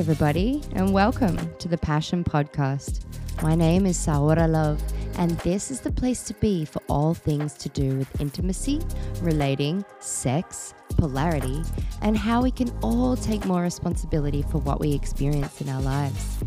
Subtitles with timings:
[0.00, 3.04] Everybody, and welcome to the Passion Podcast.
[3.42, 4.82] My name is Saora Love,
[5.18, 8.80] and this is the place to be for all things to do with intimacy,
[9.20, 11.62] relating, sex, polarity,
[12.00, 16.38] and how we can all take more responsibility for what we experience in our lives.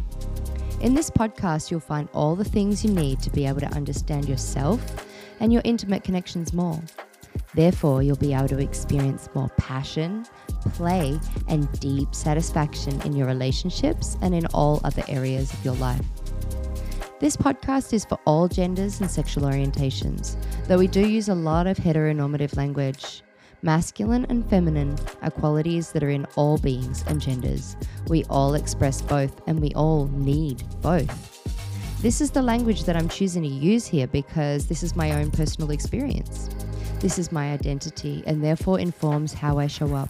[0.82, 4.28] In this podcast, you'll find all the things you need to be able to understand
[4.28, 4.82] yourself
[5.40, 6.82] and your intimate connections more.
[7.54, 10.26] Therefore, you'll be able to experience more passion,
[10.74, 16.06] play, and deep satisfaction in your relationships and in all other areas of your life.
[17.20, 20.36] This podcast is for all genders and sexual orientations,
[20.68, 23.22] though we do use a lot of heteronormative language.
[23.62, 27.78] Masculine and feminine are qualities that are in all beings and genders.
[28.10, 31.40] We all express both, and we all need both.
[32.02, 35.32] This is the language that I'm choosing to use here because this is my own
[35.32, 36.50] personal experience.
[37.04, 40.10] This is my identity and therefore informs how I show up.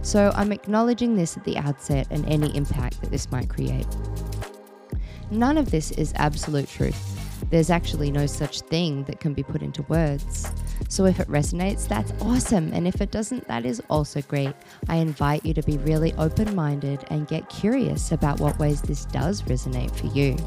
[0.00, 3.86] So I'm acknowledging this at the outset and any impact that this might create.
[5.30, 7.50] None of this is absolute truth.
[7.50, 10.50] There's actually no such thing that can be put into words.
[10.88, 12.72] So if it resonates, that's awesome.
[12.72, 14.54] And if it doesn't, that is also great.
[14.88, 19.04] I invite you to be really open minded and get curious about what ways this
[19.04, 20.38] does resonate for you.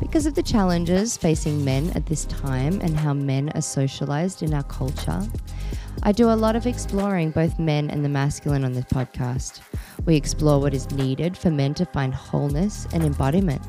[0.00, 4.54] Because of the challenges facing men at this time and how men are socialized in
[4.54, 5.22] our culture,
[6.02, 9.60] I do a lot of exploring both men and the masculine on this podcast.
[10.06, 13.60] We explore what is needed for men to find wholeness and embodiment.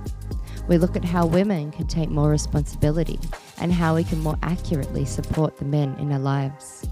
[0.69, 3.19] We look at how women can take more responsibility
[3.59, 6.87] and how we can more accurately support the men in our lives.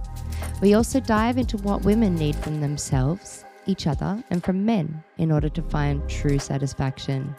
[0.62, 5.32] We also dive into what women need from themselves, each other, and from men in
[5.32, 7.34] order to find true satisfaction.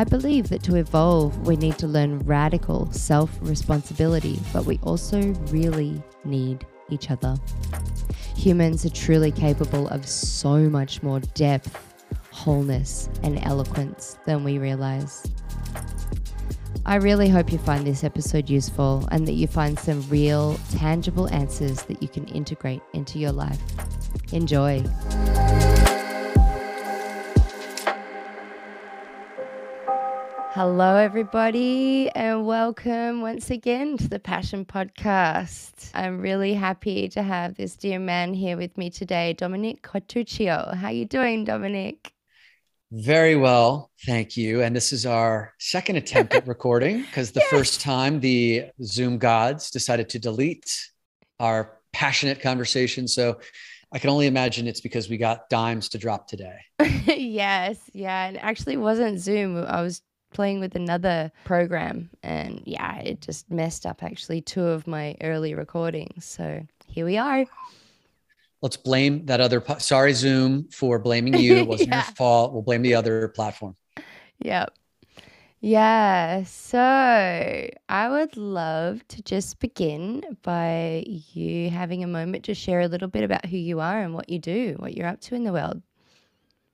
[0.00, 5.20] I believe that to evolve, we need to learn radical self responsibility, but we also
[5.50, 7.36] really need each other.
[8.34, 11.78] Humans are truly capable of so much more depth,
[12.30, 15.30] wholeness, and eloquence than we realize.
[16.86, 21.28] I really hope you find this episode useful and that you find some real, tangible
[21.28, 23.60] answers that you can integrate into your life.
[24.32, 24.82] Enjoy.
[30.52, 35.92] Hello, everybody, and welcome once again to the Passion Podcast.
[35.94, 40.74] I'm really happy to have this dear man here with me today, Dominick Quartuccio.
[40.74, 42.12] How are you doing, Dominick?
[42.90, 44.60] Very well, thank you.
[44.60, 47.50] And this is our second attempt at recording because the yes.
[47.50, 50.90] first time the Zoom gods decided to delete
[51.38, 53.06] our passionate conversation.
[53.06, 53.38] So
[53.92, 56.58] I can only imagine it's because we got dimes to drop today.
[57.06, 58.26] yes, yeah.
[58.26, 59.56] And actually wasn't Zoom.
[59.56, 64.86] I was playing with another program and yeah, it just messed up actually two of
[64.86, 66.24] my early recordings.
[66.24, 67.44] So here we are.
[68.62, 69.60] Let's blame that other.
[69.60, 71.56] Po- Sorry, Zoom, for blaming you.
[71.56, 72.04] It wasn't yeah.
[72.04, 72.52] your fault.
[72.52, 73.76] We'll blame the other platform.
[74.40, 74.72] Yep.
[75.60, 76.44] Yeah.
[76.44, 76.78] So
[77.88, 83.08] I would love to just begin by you having a moment to share a little
[83.08, 85.52] bit about who you are and what you do, what you're up to in the
[85.52, 85.82] world.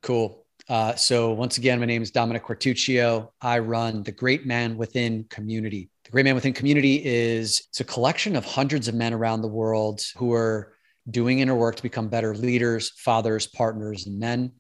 [0.03, 0.46] Cool.
[0.69, 3.31] Uh, so once again, my name is Dominick Quartuccio.
[3.41, 5.91] I run the Great Man Within community.
[6.05, 9.49] The Great Man Within community is it's a collection of hundreds of men around the
[9.49, 10.73] world who are
[11.09, 14.53] doing inner work to become better leaders, fathers, partners, and men.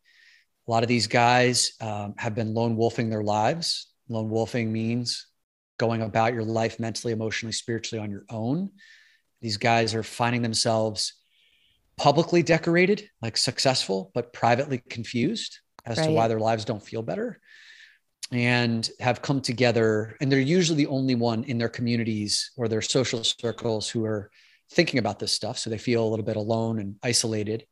[0.68, 3.88] A lot of these guys um, have been lone wolfing their lives.
[4.08, 5.26] Lone wolfing means
[5.76, 8.70] going about your life mentally, emotionally, spiritually on your own.
[9.40, 11.14] These guys are finding themselves
[11.96, 16.06] publicly decorated, like successful, but privately confused as right.
[16.06, 17.40] to why their lives don't feel better
[18.32, 20.16] and have come together.
[20.20, 24.30] And they're usually the only one in their communities or their social circles who are
[24.72, 25.58] thinking about this stuff.
[25.58, 27.64] So they feel a little bit alone and isolated.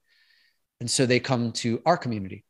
[0.81, 2.45] And so they come to our community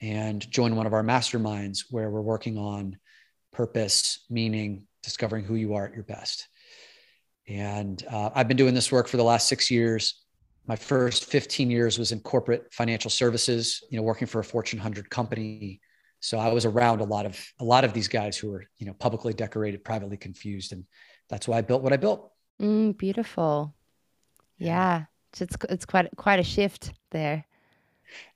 [0.00, 2.98] and join one of our masterminds where we're working on
[3.52, 6.48] purpose meaning discovering who you are at your best.
[7.48, 10.25] And uh, i've been doing this work for the last six years
[10.66, 14.78] my first 15 years was in corporate financial services you know working for a fortune
[14.78, 15.80] 100 company.
[16.20, 18.86] So i was around a lot of a lot of these guys who were you
[18.86, 20.84] know publicly decorated privately confused and
[21.28, 22.32] that's why i built what i built.
[22.60, 23.74] Mm, beautiful.
[24.58, 25.04] Yeah.
[25.38, 27.44] It's it's quite quite a shift there.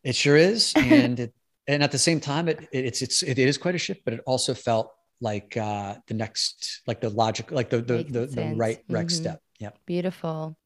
[0.05, 1.35] It sure is and it,
[1.67, 4.21] and at the same time it, it's it's it is quite a shift but it
[4.27, 4.93] also felt
[5.23, 9.09] like uh the next like the logic like the the, the, the, right mm-hmm.
[9.09, 9.41] step.
[9.59, 10.57] Yeah beautiful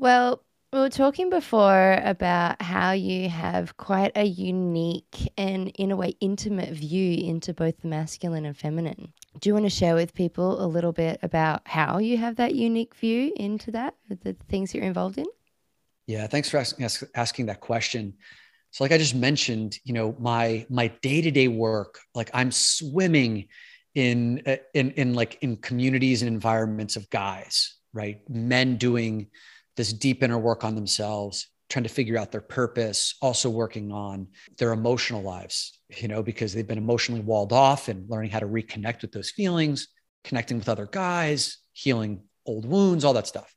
[0.00, 0.42] well,
[0.72, 6.16] we were talking before about how you have quite a unique and, in a way,
[6.20, 9.12] intimate view into both the masculine and feminine.
[9.40, 12.54] Do you want to share with people a little bit about how you have that
[12.54, 15.26] unique view into that, the things you're involved in?
[16.06, 18.14] Yeah, thanks for asking, asking that question.
[18.70, 23.48] So like I just mentioned, you know, my my day-to-day work, like I'm swimming
[23.94, 28.20] in uh, in in like in communities and environments of guys, right?
[28.30, 29.28] Men doing
[29.80, 34.28] this deep inner work on themselves, trying to figure out their purpose, also working on
[34.58, 38.46] their emotional lives, you know, because they've been emotionally walled off and learning how to
[38.46, 39.88] reconnect with those feelings,
[40.22, 43.54] connecting with other guys, healing old wounds, all that stuff.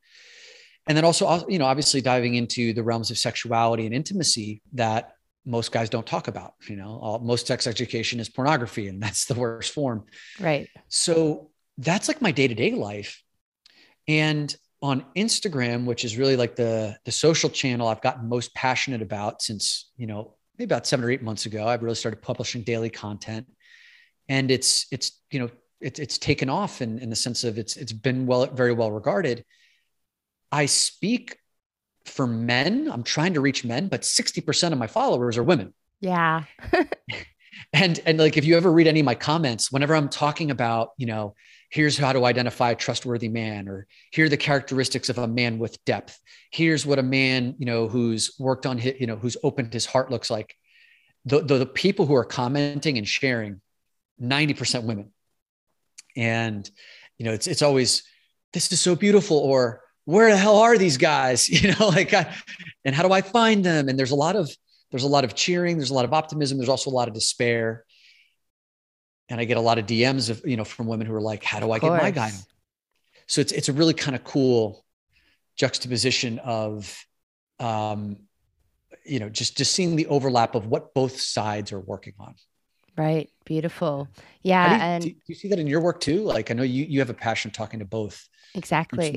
[0.88, 5.12] And then also you know obviously diving into the realms of sexuality and intimacy that
[5.46, 9.26] most guys don't talk about you know all, most sex education is pornography and that's
[9.26, 10.06] the worst form.
[10.40, 10.70] Right.
[10.88, 13.22] So that's like my day-to-day life.
[14.08, 19.02] And on instagram which is really like the the social channel i've gotten most passionate
[19.02, 22.62] about since you know maybe about seven or eight months ago i've really started publishing
[22.62, 23.48] daily content
[24.30, 25.50] and it's it's you know
[25.82, 28.92] it's it's taken off in, in the sense of it's it's been well very well
[28.92, 29.44] regarded
[30.54, 31.36] I speak
[32.06, 32.90] for men.
[32.92, 35.74] I'm trying to reach men, but 60% of my followers are women.
[36.00, 36.44] Yeah.
[37.74, 40.90] and and like if you ever read any of my comments, whenever I'm talking about,
[40.98, 41.34] you know,
[41.74, 45.58] here's how to identify a trustworthy man, or here are the characteristics of a man
[45.58, 46.20] with depth.
[46.52, 49.88] Here's what a man, you know, who's worked on his, you know, who's opened his
[49.88, 50.56] heart looks like.
[51.26, 53.60] The, the, the people who are commenting and sharing,
[54.22, 55.12] 90% women.
[56.16, 56.70] And,
[57.18, 58.04] you know, it's it's always,
[58.54, 61.50] this is so beautiful, or where the hell are these guys?
[61.64, 62.32] You know, like, I,
[62.86, 63.90] and how do I find them?
[63.90, 64.56] And there's a lot of,
[64.92, 65.78] there's a lot of cheering.
[65.78, 66.60] There's a lot of optimism.
[66.60, 67.84] There's also a lot of despair.
[69.30, 71.44] And I get a lot of DMs of, you know, from women who are like,
[71.44, 72.32] how do I get my guy?
[73.28, 74.84] So it's, it's a really kind of cool
[75.56, 77.06] juxtaposition of,
[77.60, 78.18] um,
[79.06, 82.36] you know, just, just seeing the overlap of what both sides are working on.
[82.98, 83.30] Right.
[83.46, 84.08] Beautiful.
[84.44, 84.70] Yeah.
[84.70, 86.24] Do you, and do you see that in your work too?
[86.24, 88.28] Like, I know you, you have a passion talking to both.
[88.54, 89.12] Exactly.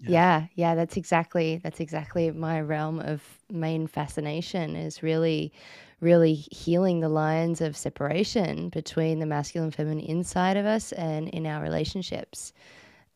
[0.00, 0.10] Yeah.
[0.10, 0.46] yeah.
[0.54, 5.52] yeah, that's exactly that's exactly my realm of main fascination is really
[6.00, 11.28] really healing the lines of separation between the masculine and feminine inside of us and
[11.28, 12.52] in our relationships.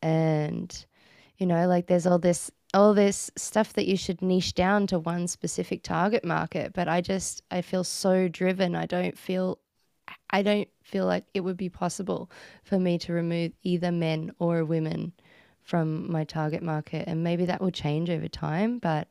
[0.01, 0.85] And
[1.37, 4.99] you know, like there's all this all this stuff that you should niche down to
[4.99, 8.75] one specific target market, but I just I feel so driven.
[8.75, 9.59] I don't feel
[10.29, 12.31] I don't feel like it would be possible
[12.63, 15.13] for me to remove either men or women
[15.61, 17.07] from my target market.
[17.07, 19.07] And maybe that will change over time, but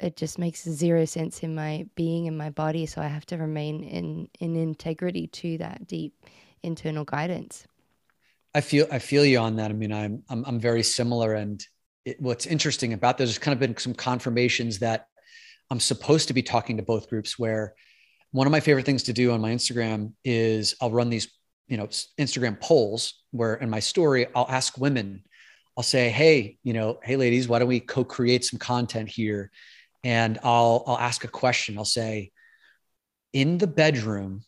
[0.00, 2.86] it just makes zero sense in my being and my body.
[2.86, 6.14] So I have to remain in, in integrity to that deep
[6.62, 7.66] internal guidance.
[8.54, 9.70] I feel I feel you on that.
[9.70, 11.64] I mean, I'm I'm, I'm very similar, and
[12.04, 15.06] it, what's interesting about this, there's kind of been some confirmations that
[15.70, 17.38] I'm supposed to be talking to both groups.
[17.38, 17.74] Where
[18.32, 21.28] one of my favorite things to do on my Instagram is I'll run these,
[21.68, 21.86] you know,
[22.18, 25.22] Instagram polls where in my story I'll ask women
[25.78, 29.52] I'll say, hey, you know, hey, ladies, why don't we co-create some content here?
[30.04, 31.76] And I'll I'll ask a question.
[31.78, 32.30] I'll say,
[33.32, 34.42] in the bedroom,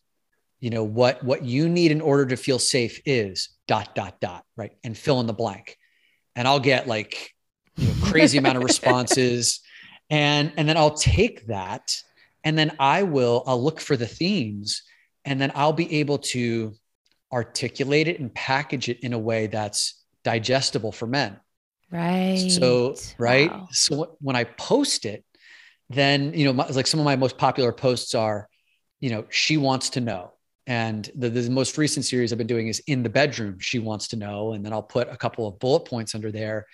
[0.61, 4.45] you know, what what you need in order to feel safe is dot dot dot,
[4.57, 4.73] right?
[4.85, 5.77] And fill in the blank.
[6.37, 7.35] And I'll get like
[7.77, 9.61] you know, crazy amount of responses.
[10.13, 11.97] And and then I'll take that
[12.43, 14.83] and then I will I'll look for the themes
[15.25, 16.75] and then I'll be able to
[17.33, 21.39] articulate it and package it in a way that's digestible for men.
[21.91, 22.51] Right.
[22.51, 23.51] So, right.
[23.51, 23.69] Wow.
[23.73, 25.25] So when I post it,
[25.91, 28.49] then, you know, my, like some of my most popular posts are,
[29.01, 30.33] you know, she wants to know.
[30.67, 34.09] And the, the most recent series I've been doing is in the bedroom, she wants
[34.09, 34.53] to know.
[34.53, 36.67] And then I'll put a couple of bullet points under there.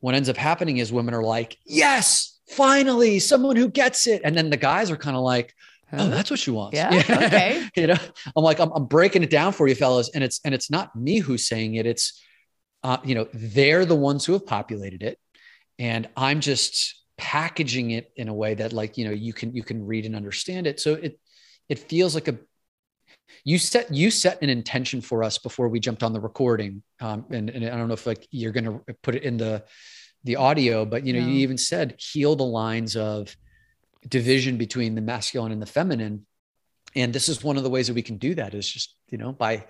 [0.00, 4.22] What ends up happening is women are like, yes, finally, someone who gets it.
[4.24, 5.54] And then the guys are kind of like,
[5.94, 7.98] oh that's what she wants yeah, okay you know
[8.34, 10.96] i'm like I'm, I'm breaking it down for you fellas and it's and it's not
[10.96, 12.22] me who's saying it it's
[12.82, 15.18] uh, you know, they're the ones who have populated it,
[15.78, 19.62] and I'm just packaging it in a way that, like, you know, you can you
[19.62, 20.80] can read and understand it.
[20.80, 21.20] So it
[21.68, 22.36] it feels like a
[23.44, 27.24] you set you set an intention for us before we jumped on the recording, um,
[27.30, 29.64] and, and I don't know if like you're going to put it in the
[30.24, 33.36] the audio, but you know, you even said heal the lines of
[34.08, 36.26] division between the masculine and the feminine
[36.94, 39.18] and this is one of the ways that we can do that is just you
[39.18, 39.64] know by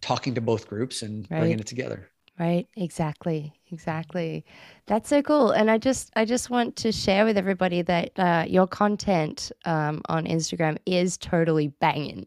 [0.00, 1.40] talking to both groups and right.
[1.40, 4.46] bringing it together Right, exactly, exactly.
[4.86, 5.50] That's so cool.
[5.50, 10.00] And I just, I just want to share with everybody that uh, your content um,
[10.08, 12.24] on Instagram is totally banging.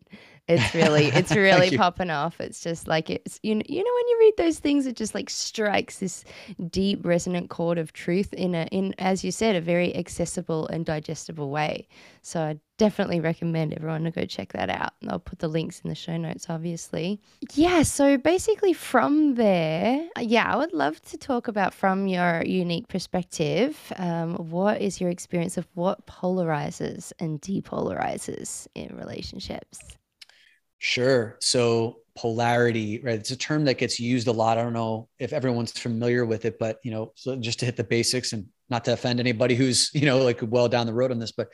[0.48, 2.40] It's really, it's really popping off.
[2.40, 5.16] It's just like it's, you know, you know, when you read those things, it just
[5.16, 6.26] like strikes this
[6.70, 10.86] deep resonant chord of truth in a, in as you said, a very accessible and
[10.86, 11.88] digestible way.
[12.22, 14.92] So I definitely recommend everyone to go check that out.
[15.08, 17.22] I'll put the links in the show notes, obviously.
[17.54, 22.90] Yeah, so basically from there, yeah, I would love to talk about from your unique
[22.90, 23.78] perspective.
[23.96, 29.80] Um, what is your experience of what polarizes and depolarizes in relationships?
[30.80, 31.38] Sure.
[31.40, 33.18] So polarity, right?
[33.18, 34.58] It's a term that gets used a lot.
[34.58, 37.78] I don't know if everyone's familiar with it, but you know, so just to hit
[37.78, 41.12] the basics and not to offend anybody who's, you know, like well down the road
[41.12, 41.48] on this, but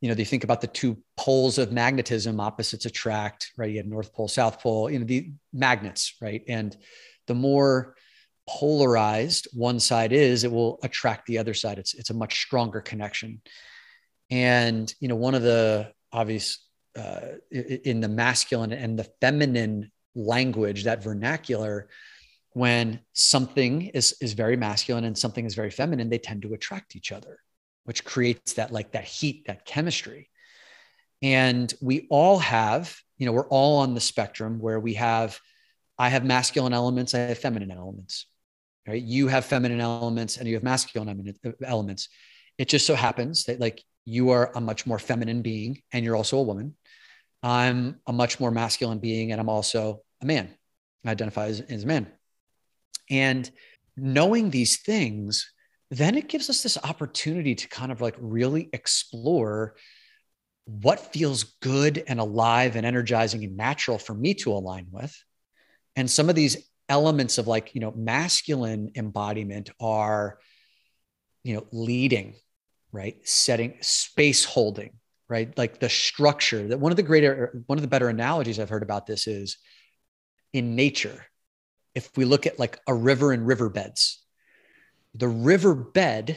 [0.00, 3.70] you know, they think about the two poles of magnetism, opposites attract, right?
[3.70, 6.42] You have North Pole, South Pole, you know, the magnets, right?
[6.48, 6.76] And
[7.26, 7.94] the more
[8.48, 11.78] polarized one side is, it will attract the other side.
[11.78, 13.42] It's it's a much stronger connection.
[14.30, 16.66] And you know, one of the obvious
[16.98, 21.88] uh, in the masculine and the feminine language, that vernacular,
[22.52, 26.96] when something is is very masculine and something is very feminine, they tend to attract
[26.96, 27.38] each other,
[27.84, 30.28] which creates that like that heat, that chemistry.
[31.22, 35.38] And we all have, you know, we're all on the spectrum where we have,
[35.98, 38.26] I have masculine elements, I have feminine elements,
[38.88, 39.02] right?
[39.02, 41.34] You have feminine elements and you have masculine
[41.64, 42.08] elements.
[42.56, 46.16] It just so happens that like you are a much more feminine being and you're
[46.16, 46.74] also a woman
[47.42, 50.50] I'm a much more masculine being and I'm also a man.
[51.04, 52.06] I identify as, as a man.
[53.08, 53.50] And
[53.96, 55.52] knowing these things,
[55.90, 59.74] then it gives us this opportunity to kind of like really explore
[60.64, 65.16] what feels good and alive and energizing and natural for me to align with.
[65.96, 66.56] And some of these
[66.88, 70.38] elements of like, you know, masculine embodiment are,
[71.42, 72.34] you know, leading,
[72.92, 73.16] right?
[73.26, 74.90] Setting space holding,
[75.28, 75.56] right?
[75.58, 78.84] Like the structure that one of the greater, one of the better analogies I've heard
[78.84, 79.58] about this is
[80.52, 81.26] in nature.
[81.96, 84.19] If we look at like a river and riverbeds,
[85.14, 86.36] the riverbed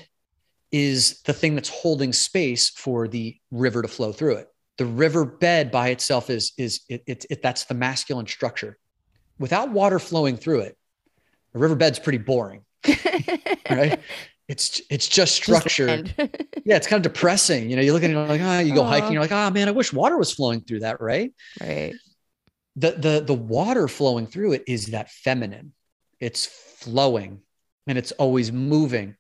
[0.72, 4.48] is the thing that's holding space for the river to flow through it.
[4.77, 8.77] The riverbed by itself is is it, it, it that's the masculine structure.
[9.38, 10.77] Without water flowing through it,
[11.53, 12.63] a riverbed's pretty boring,
[13.70, 14.00] right?
[14.48, 16.01] it's it's just structure.
[16.01, 16.18] Just
[16.65, 17.70] yeah, it's kind of depressing.
[17.70, 18.89] You know, you look at it like, ah, oh, you go Aww.
[18.89, 21.32] hiking, you're like, oh man, I wish water was flowing through that, right?
[21.62, 21.94] Right.
[22.75, 25.74] The the the water flowing through it is that feminine.
[26.20, 27.43] It's flowing
[27.88, 29.16] and it's always moving.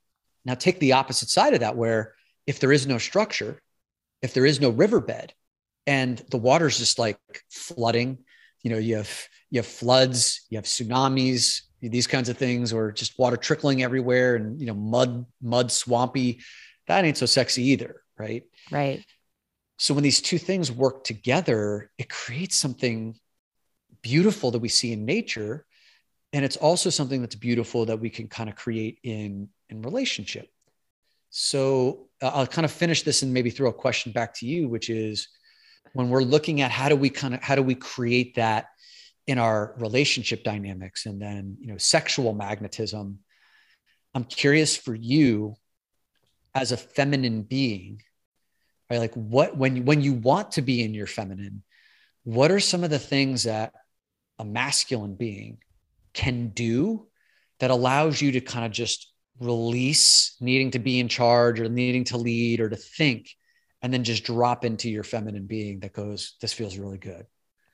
[0.45, 2.15] Now take the opposite side of that, where
[2.45, 3.61] if there is no structure,
[4.21, 5.33] if there is no riverbed,
[5.85, 7.17] and the water's just like
[7.49, 8.19] flooding,
[8.61, 12.91] you know, you have you have floods, you have tsunamis, these kinds of things or
[12.91, 16.41] just water trickling everywhere and you know mud mud swampy
[16.87, 19.03] that ain't so sexy either right right
[19.77, 23.15] so when these two things work together it creates something
[24.01, 25.65] beautiful that we see in nature
[26.33, 30.49] and it's also something that's beautiful that we can kind of create in in relationship.
[31.29, 34.69] So uh, i'll kind of finish this and maybe throw a question back to you
[34.69, 35.27] which is
[35.93, 38.67] when we're looking at how do we kind of how do we create that
[39.27, 43.19] in our relationship dynamics and then you know sexual magnetism
[44.13, 45.55] i'm curious for you
[46.55, 48.01] as a feminine being
[48.89, 48.99] right?
[48.99, 51.63] Like what when you when you want to be in your feminine
[52.23, 53.73] what are some of the things that
[54.39, 55.57] a masculine being
[56.13, 57.07] can do
[57.59, 62.03] that allows you to kind of just release needing to be in charge or needing
[62.03, 63.29] to lead or to think
[63.81, 67.25] and then just drop into your feminine being that goes this feels really good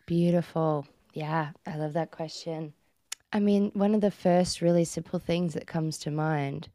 [0.05, 2.74] beautiful yeah, I love that question.
[3.34, 6.69] I mean, one of the first really simple things that comes to mind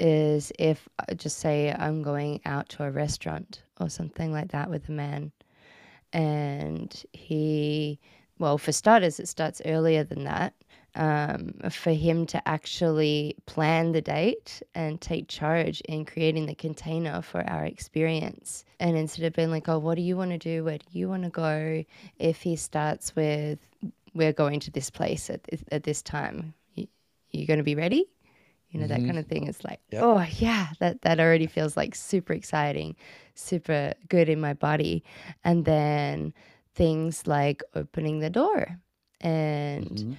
[0.00, 4.70] is if uh, just say I'm going out to a restaurant or something like that
[4.70, 5.32] with a man
[6.12, 7.98] and he
[8.38, 10.54] well for starters it starts earlier than that
[10.98, 17.22] um, for him to actually plan the date and take charge in creating the container
[17.22, 18.64] for our experience.
[18.80, 20.64] And instead of being like, oh, what do you want to do?
[20.64, 21.84] Where do you want to go?
[22.18, 23.58] If he starts with,
[24.14, 26.88] we're going to this place at this, at this time, you,
[27.30, 28.06] you going to be ready?
[28.70, 29.00] You know, mm-hmm.
[29.02, 30.02] that kind of thing is like, yep.
[30.02, 32.96] oh, yeah, that, that already feels like super exciting,
[33.34, 35.04] super good in my body.
[35.44, 36.34] And then
[36.78, 38.78] things like opening the door
[39.20, 39.90] and.
[39.90, 40.12] Mm-hmm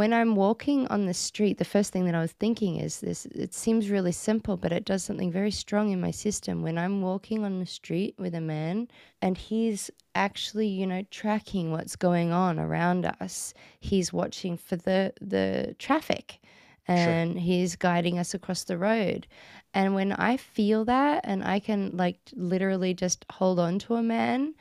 [0.00, 3.26] when I'm walking on the street, the first thing that I was thinking is this
[3.26, 6.62] it seems really simple, but it does something very strong in my system.
[6.62, 8.88] When I'm walking on the street with a man
[9.20, 15.12] and he's actually, you know, tracking what's going on around us, he's watching for the,
[15.20, 16.40] the traffic
[16.88, 17.42] and sure.
[17.42, 19.26] he's guiding us across the road.
[19.74, 24.02] And when I feel that and I can like literally just hold on to a
[24.02, 24.54] man,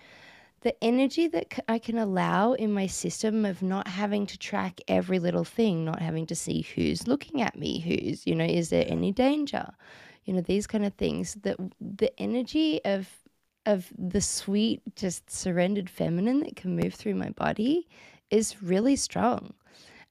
[0.62, 5.20] the energy that I can allow in my system of not having to track every
[5.20, 8.86] little thing, not having to see who's looking at me, who's, you know, is there
[8.88, 9.72] any danger?
[10.26, 13.08] You know, these kind of things that the energy of
[13.66, 17.88] of the sweet, just surrendered feminine that can move through my body
[18.32, 19.54] is really strong.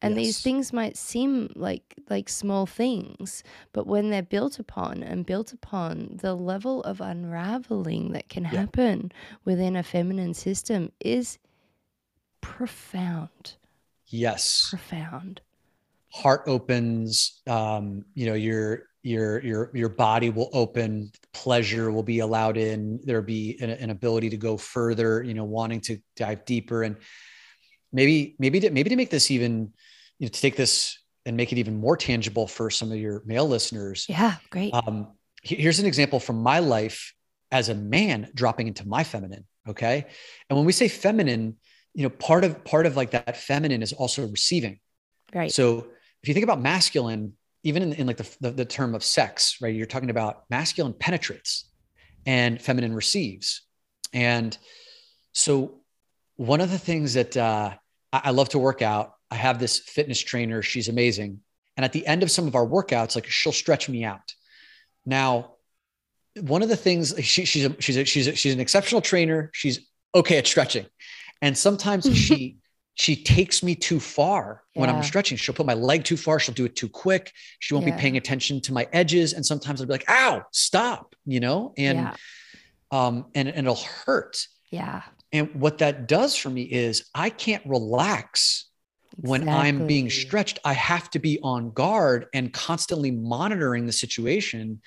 [0.00, 5.26] And these things might seem like like small things, but when they're built upon and
[5.26, 8.50] built upon, the level of unraveling that can Yeah.
[8.50, 9.12] happen
[9.44, 11.38] within a feminine system is
[12.40, 13.56] profound.
[14.06, 14.68] Yes.
[14.70, 15.40] Profound.
[16.12, 22.20] Heart opens, um, you know, your your your your body will open, pleasure will be
[22.20, 26.44] allowed in, there'll be an, an ability to go further, you know, wanting to dive
[26.44, 26.96] deeper and
[27.92, 29.72] maybe maybe to maybe to make this even
[30.18, 33.22] you know to take this and make it even more tangible for some of your
[33.26, 34.72] male listeners Yeah, great.
[34.74, 35.08] um,
[35.42, 37.14] here's an example from my life
[37.50, 40.06] as a man dropping into my feminine okay
[40.48, 41.56] and when we say feminine
[41.94, 44.78] you know part of part of like that feminine is also receiving
[45.34, 45.52] right.
[45.52, 45.86] so
[46.22, 47.32] if you think about masculine
[47.64, 50.92] even in, in like the, the, the term of sex right you're talking about masculine
[50.92, 51.70] penetrates
[52.26, 53.62] and feminine receives
[54.12, 54.56] and
[55.32, 55.80] so
[56.38, 57.74] one of the things that uh,
[58.12, 59.12] I, I love to work out.
[59.30, 60.62] I have this fitness trainer.
[60.62, 61.40] She's amazing.
[61.76, 64.32] And at the end of some of our workouts like she'll stretch me out.
[65.04, 65.52] Now
[66.40, 69.50] one of the things she, she's a, she's a, she's a, she's an exceptional trainer.
[69.52, 69.80] She's
[70.14, 70.86] okay at stretching.
[71.42, 72.56] And sometimes she
[72.94, 74.96] she takes me too far when Yeah.
[74.96, 75.36] i'm stretching.
[75.36, 76.40] She'll put my leg too far.
[76.40, 77.32] She'll do it too quick.
[77.60, 77.94] She won't Yeah.
[77.94, 79.34] be paying attention to my edges.
[79.34, 81.74] And sometimes i'll be like ow stop you know?
[81.76, 82.14] And yeah.
[82.92, 83.76] um and, and it'll
[84.06, 84.46] hurt.
[84.70, 85.02] Yeah.
[85.32, 88.68] And what that does for me is i can't relax
[89.20, 90.58] when i'm being stretched.
[90.64, 94.80] I have to be on guard and constantly monitoring the situation.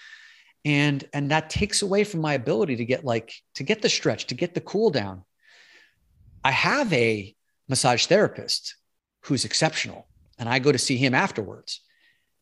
[0.64, 4.28] And and that takes away from my ability to get like to get the stretch
[4.28, 5.24] to get the cool down.
[6.44, 7.36] I have a
[7.68, 8.76] massage therapist
[9.26, 10.08] who's exceptional
[10.40, 11.82] and i go to see him afterwards.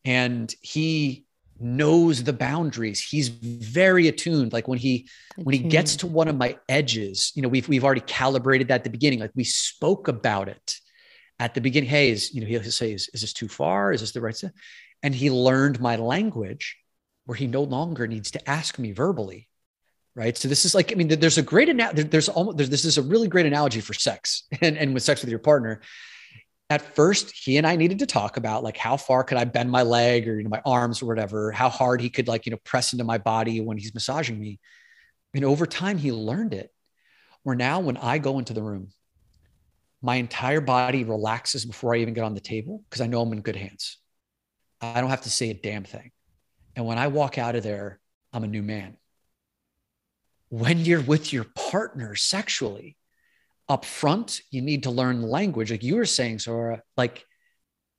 [0.04, 1.26] And he
[1.60, 3.00] knows the boundaries.
[3.00, 4.52] He's very attuned.
[4.52, 7.84] Like when he when he gets to one of my edges you know we've we've
[7.84, 9.20] already calibrated that at the beginning.
[9.20, 10.76] Like we spoke about it
[11.38, 11.88] at the beginning.
[11.90, 13.92] Hey is you know he'll say is, is this too far?
[13.92, 14.52] Is this the right step
[15.02, 16.76] and he learned my language
[17.26, 19.46] where he no longer needs to ask me verbally
[20.16, 20.36] right?
[20.36, 22.84] So this is like i mean there's a great ana- there- there's almost there's, this
[22.84, 25.80] is a really great analogy for sex and, and with sex with your partner
[26.70, 29.70] at first he and i needed to talk about like how far could i bend
[29.70, 32.50] my leg or you know my arms or whatever how hard he could like you
[32.50, 34.58] know press into my body when he's massaging me.
[35.34, 36.72] And over time he learned it.
[37.42, 38.88] Where now when i go into the room
[40.02, 43.32] my entire body relaxes before i even get on the table because i know i'm
[43.32, 43.98] in good hands.
[44.80, 46.12] I don't have to say a damn thing.
[46.76, 47.98] And when i walk out of there
[48.32, 48.96] i'm a new man.
[50.50, 52.96] When you're with your partner sexually
[53.70, 57.24] up front you need to learn language like you were saying sora like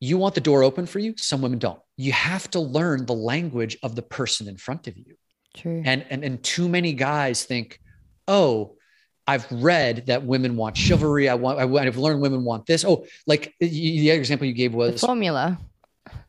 [0.01, 1.79] you want the door open for you some women don't.
[1.95, 5.15] You have to learn the language of the person in front of you.
[5.55, 5.83] True.
[5.85, 7.81] and and and too many guys think
[8.25, 8.77] oh
[9.27, 12.85] i've read that women want chivalry i want I, i've learned women want this.
[12.85, 15.59] Oh like the other example you gave the was formula.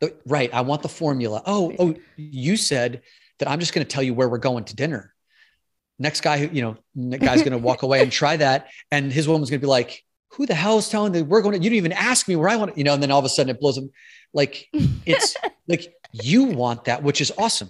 [0.01, 1.41] Uh, right i want the formula.
[1.45, 3.01] Oh oh you said
[3.39, 5.12] that i'm just going to tell you where we're going to dinner
[5.99, 8.69] next guy who you know the guy's going to walk away and try that.
[8.91, 10.03] And his woman's going to be like
[10.33, 12.49] who the hell is telling that we're going to you didn't even ask me where
[12.49, 13.91] i want to you know and then all of a sudden it blows them
[14.33, 14.67] like
[15.05, 15.35] it's
[15.67, 17.69] like you want that which is awesome.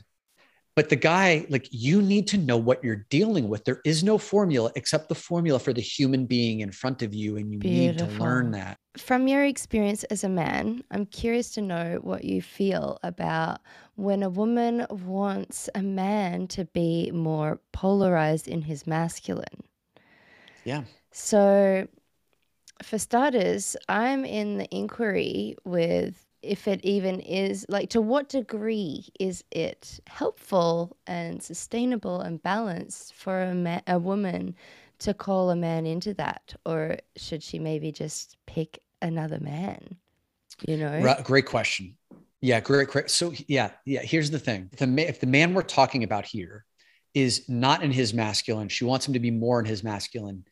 [0.76, 3.64] But the guy like you need to know what you're dealing with.
[3.64, 7.38] There is no formula except the formula for the human being in front of you
[7.38, 8.78] and you need to learn that.
[8.98, 13.62] From your experience as a man, I'm curious to know what you feel about
[13.96, 19.64] when a woman wants a man to be more polarized in his masculine.
[20.64, 21.88] yeah So,
[22.84, 29.08] for starters, I'm in the inquiry with if it even is like to what degree
[29.20, 34.56] is it helpful and sustainable and balanced for a, ma- a woman
[35.00, 39.98] to call a man into that, or should she maybe just pick another man?
[40.68, 41.98] You know, Right, great question.
[42.44, 43.10] Yeah, great, great.
[43.10, 44.02] So yeah, yeah.
[44.02, 46.66] Here's the thing: if the ma- if the man we're talking about here
[47.14, 50.44] is not in his masculine, she wants him to be more in his masculine.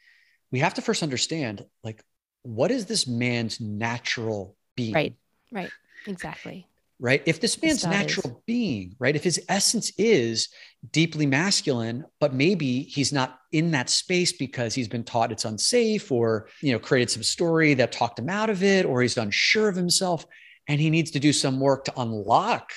[0.53, 2.01] We have to first understand, like,
[2.43, 4.93] what is this man's natural being?
[4.93, 5.15] Right.
[5.51, 5.69] right?
[6.07, 6.65] Exactly.
[6.97, 7.21] right?
[7.25, 9.15] If this man's start is- natural being, right?
[9.15, 10.47] If his essence is
[10.93, 16.09] deeply masculine, but maybe he's not in that space because he's been taught it's unsafe
[16.09, 19.67] or, you know, created some story that talked him out of it or he's unsure
[19.67, 20.25] of himself
[20.71, 22.71] and he needs to do some work to unlock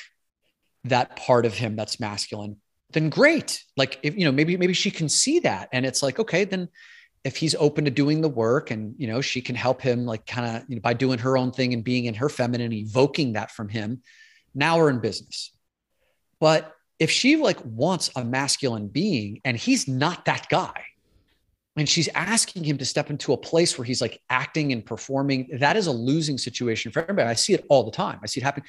[0.83, 2.57] that part of him that's masculine,
[2.91, 3.63] then great.
[3.77, 6.69] Like if, you know, maybe, maybe she can see that and it's like, okay, then
[7.23, 10.27] if he's open to doing the work and you know she can help him like
[10.27, 13.33] kind of you know by doing her own thing and being in her feminine evoking
[13.33, 14.03] that from him
[14.55, 15.51] now we're in business
[16.39, 20.85] but if she like wants a masculine being and he's not that guy
[21.77, 25.49] and she's asking him to step into a place where he's like acting and performing.
[25.59, 27.29] That is a losing situation for everybody.
[27.29, 28.21] I see it all the time.
[28.23, 28.63] I see it happen.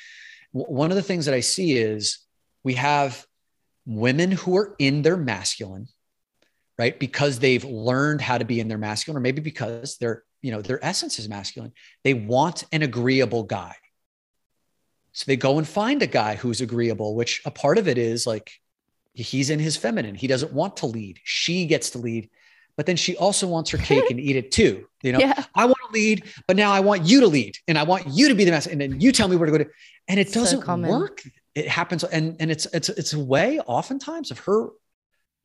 [0.51, 2.19] One of the things that i see is
[2.63, 3.25] we have
[3.85, 5.87] women who are in their masculine
[6.79, 10.51] right because they've learned how to be in their masculine or maybe because their you
[10.51, 11.73] know their essence is masculine.
[12.03, 13.75] They want an agreeable guy.
[15.11, 18.25] So they go and find a guy who's agreeable which a part of it is
[18.25, 18.51] like
[19.13, 20.15] he's in his feminine.
[20.15, 21.19] He doesn't want to lead.
[21.23, 22.29] She gets to lead
[22.77, 24.87] but then she also wants her cake and eat it too.
[25.01, 25.43] You know, yeah.
[25.53, 28.27] I want to lead, but now I want you to lead and I want you
[28.27, 28.71] to be the master.
[28.71, 29.69] And then you tell me where to go to.
[30.07, 31.23] And it doesn't so work.
[31.53, 32.03] It happens.
[32.03, 34.69] And, and it's, it's, it's a way oftentimes of her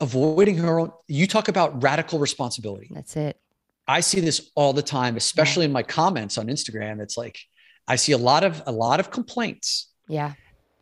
[0.01, 0.93] avoiding her own.
[1.07, 2.91] You talk about radical responsibility.
[2.93, 3.39] That's it.
[3.87, 5.69] I see this all the time, especially yeah.
[5.69, 7.01] in my comments on Instagram.
[7.01, 7.39] It's like,
[7.87, 9.91] I see a lot of, a lot of complaints.
[10.09, 10.35] Yeah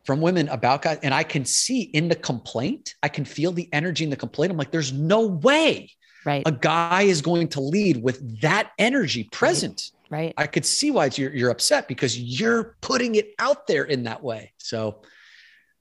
[0.04, 3.68] from women about guys and i can see in the complaint i can feel the
[3.74, 5.90] energy in the complaint i'm like there's no way
[6.28, 6.42] Right.
[6.44, 9.92] A guy is going to lead with that energy present.
[10.10, 10.18] Right.
[10.18, 10.34] right.
[10.36, 14.22] I could see why you're, you're upset because you're putting it out there in that
[14.22, 14.52] way.
[14.58, 15.00] So,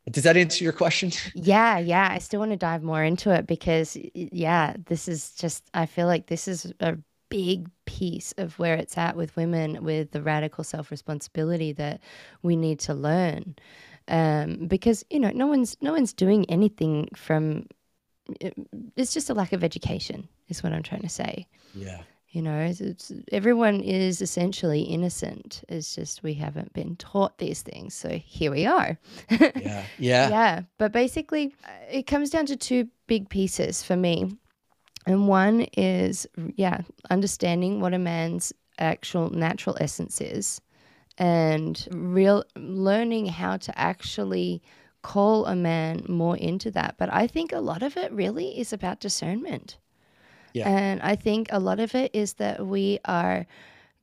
[0.10, 1.12] does that answer your question?
[1.36, 2.07] Yeah, yeah.
[2.10, 6.07] I still want to dive more into it because, yeah, this is just, I feel
[6.07, 10.63] like this is a big piece of where it's at with women with the radical
[10.63, 11.99] self responsibility that
[12.41, 13.55] we need to learn.
[14.07, 17.65] Um, because you know, no one's no one's doing anything from
[18.96, 21.48] it's just a lack of education, is what I'm trying to say.
[21.74, 22.02] Yeah.
[22.30, 25.63] You know, it's, it's, everyone is essentially innocent.
[25.70, 27.94] It's just we haven't been taught these things.
[27.94, 28.98] So here we are.
[29.30, 29.84] yeah.
[29.98, 30.30] Yeah.
[30.30, 30.62] Yeah.
[30.78, 31.56] But basically,
[31.90, 34.38] it comes down to two big pieces for me.
[35.06, 40.62] And one is, yeah, understanding what a man's actual natural essence is
[41.18, 44.62] and real learning how to actually
[45.01, 46.95] call a man more into that.
[46.97, 49.77] But I think a lot of it really is about discernment.
[50.53, 50.67] Yeah.
[50.67, 53.45] And I think a lot of it is that we are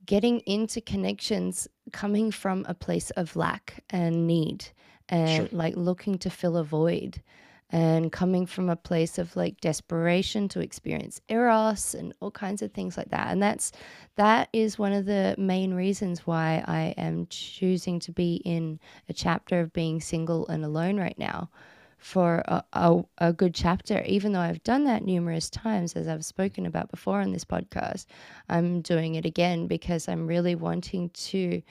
[0.06, 4.66] getting into connections coming from a place of lack and need
[5.08, 5.58] and sure.
[5.58, 7.22] like looking to fill a void
[7.70, 12.72] and coming from a place of like desperation to experience eros and all kinds of
[12.72, 13.28] things like that.
[13.30, 13.72] And that's
[14.16, 19.12] that is one of the main reasons why i am choosing to be in a
[19.12, 21.50] chapter of being single and alone right now
[21.98, 24.02] for a, a, a good chapter.
[24.06, 28.06] Even though i've done that numerous times as i've spoken about before on this podcast
[28.48, 31.62] i'm doing it again because i'm really wanting to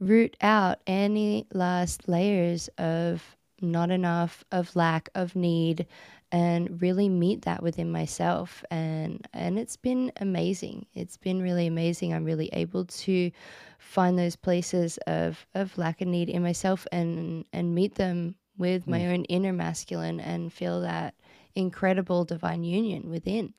[0.00, 5.86] root out any last layers of not enough, of lack, of need,
[6.32, 8.64] and really meet that within myself.
[8.70, 10.86] And and it's been amazing.
[10.94, 12.12] It's been really amazing.
[12.12, 13.30] I'm really able to
[13.78, 18.86] find those places of of lack and need in myself and and meet them with
[18.86, 19.12] my mm.
[19.12, 21.14] own inner masculine and feel that
[21.54, 23.54] incredible divine union within.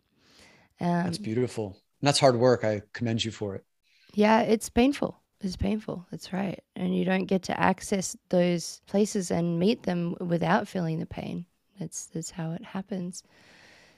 [0.80, 1.78] Um, that's beautiful.
[2.02, 2.64] And that's hard work.
[2.64, 3.64] I commend you for it.
[4.14, 5.22] Yeah, it's painful.
[5.41, 6.06] It's painful.
[6.12, 6.63] That's right.
[6.76, 11.45] And you don't get to access those places and meet them without feeling the pain.
[11.80, 13.23] That's that's how it happens.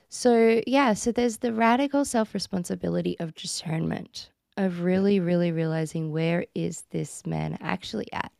[0.09, 6.83] So, yeah, so there's the radical self-responsibility of discernment, of really really realizing where is
[6.91, 8.31] this man actually at?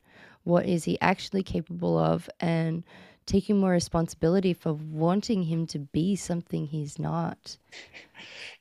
[0.43, 2.83] What is he actually capable of and
[3.25, 7.57] taking more responsibility for wanting him to be something he's not.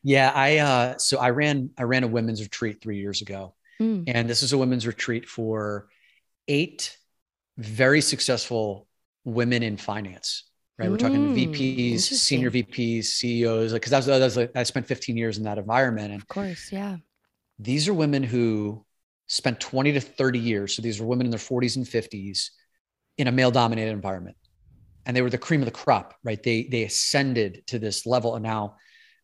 [0.02, 4.04] Yeah, I uh so I ran I ran a women's retreat 3 years ago Mm.
[4.06, 5.88] And this is a women's retreat for
[6.46, 6.96] eight
[7.58, 8.86] very successful
[9.24, 10.44] women in finance.
[10.78, 13.72] Right, we're talking mm, VPs, senior VPs, CEOs.
[13.72, 16.22] Because like, that was, that was like, I spent 15 years in that environment, and
[16.22, 16.98] of course, yeah,
[17.58, 18.84] these are women who
[19.26, 20.76] spent 20 to 30 years.
[20.76, 22.50] So these were women in their 40s and 50s
[23.18, 24.36] in a male-dominated environment,
[25.04, 26.14] and they were the cream of the crop.
[26.22, 28.76] Right, they they ascended to this level, and now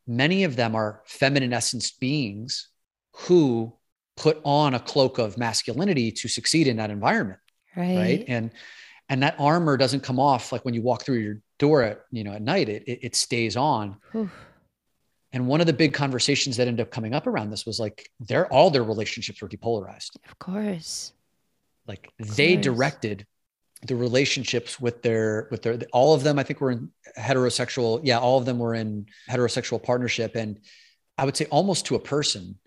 [0.09, 2.69] many of them are feminine essence beings
[3.13, 3.77] who
[4.17, 7.39] put on a cloak of masculinity to succeed in that environment
[7.77, 7.97] right?
[7.97, 8.25] Right.
[8.29, 8.51] And
[9.09, 12.25] and that armor doesn't come off like when you walk through your door at you
[12.25, 13.97] know at night it it, it stays on.
[14.15, 14.31] Oof.
[15.33, 18.09] and one of the big conversations that ended up coming up around this was like
[18.21, 20.17] their all their relationships were depolarized.
[20.29, 21.13] Of course.
[21.87, 22.65] Like of they course.
[22.65, 23.27] directed
[23.87, 28.19] the relationships with their with their all of them i think were in heterosexual yeah
[28.19, 30.37] all of them were in heterosexual partnership.
[30.37, 30.61] And
[31.19, 32.59] i would say almost to a person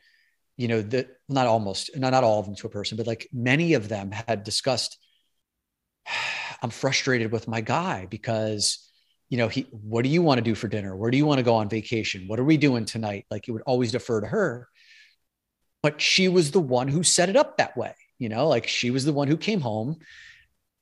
[0.57, 3.27] you know that not almost not, not all of them to a person but like
[3.31, 4.97] many of them had discussed
[6.61, 8.89] i'm frustrated with my guy because
[9.29, 10.95] you know he what do you want to do for dinner?
[10.95, 12.27] Where do you want to go on vacation?
[12.27, 13.25] What are we doing tonight?
[13.29, 14.69] Like it would always defer to her.
[15.83, 18.47] But she was the one who set it up that way you know?
[18.47, 19.97] Like she was the one who came home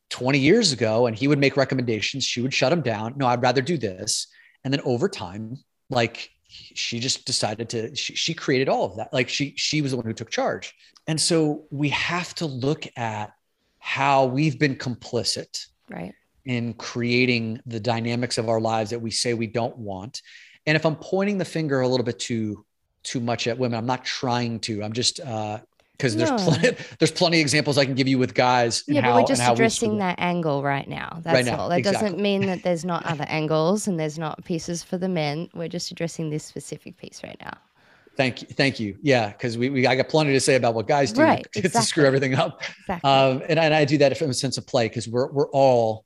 [0.10, 2.24] 20 years ago and he would make recommendations.
[2.24, 3.16] She would shut him down.
[3.18, 4.28] No i'd rather do this.
[4.64, 5.58] And then over time
[5.90, 6.30] like
[6.74, 9.14] she just decided to she, she created all of that.
[9.14, 10.76] Like she she was the one who took charge.
[11.08, 13.34] And so we have to look at
[13.80, 16.14] how we've been complicit right.
[16.46, 20.22] in creating the dynamics of our lives that we say we don't want.
[20.66, 22.66] And if i'm pointing the finger a little bit too
[23.04, 25.60] too much at women i'm not trying to i'm just uh
[25.98, 26.38] because there's No.
[26.38, 28.84] plenty there's plenty of examples I can give you with guys.
[28.88, 31.20] Yeah, how, but we're just we addressing that angle right now.
[31.24, 31.70] That's now, all.
[31.70, 35.50] That doesn't mean that there's not other angles and there's not pieces for the men.
[35.54, 37.58] We're just addressing this specific piece right now.
[38.18, 38.98] Thank you, thank you.
[39.02, 41.62] Yeah, because we, we I got plenty to say about what guys do Right, to,
[41.70, 42.62] to screw everything up.
[42.82, 43.10] Exactly.
[43.10, 46.06] Um, and, and I do that from a sense of play because we're we're all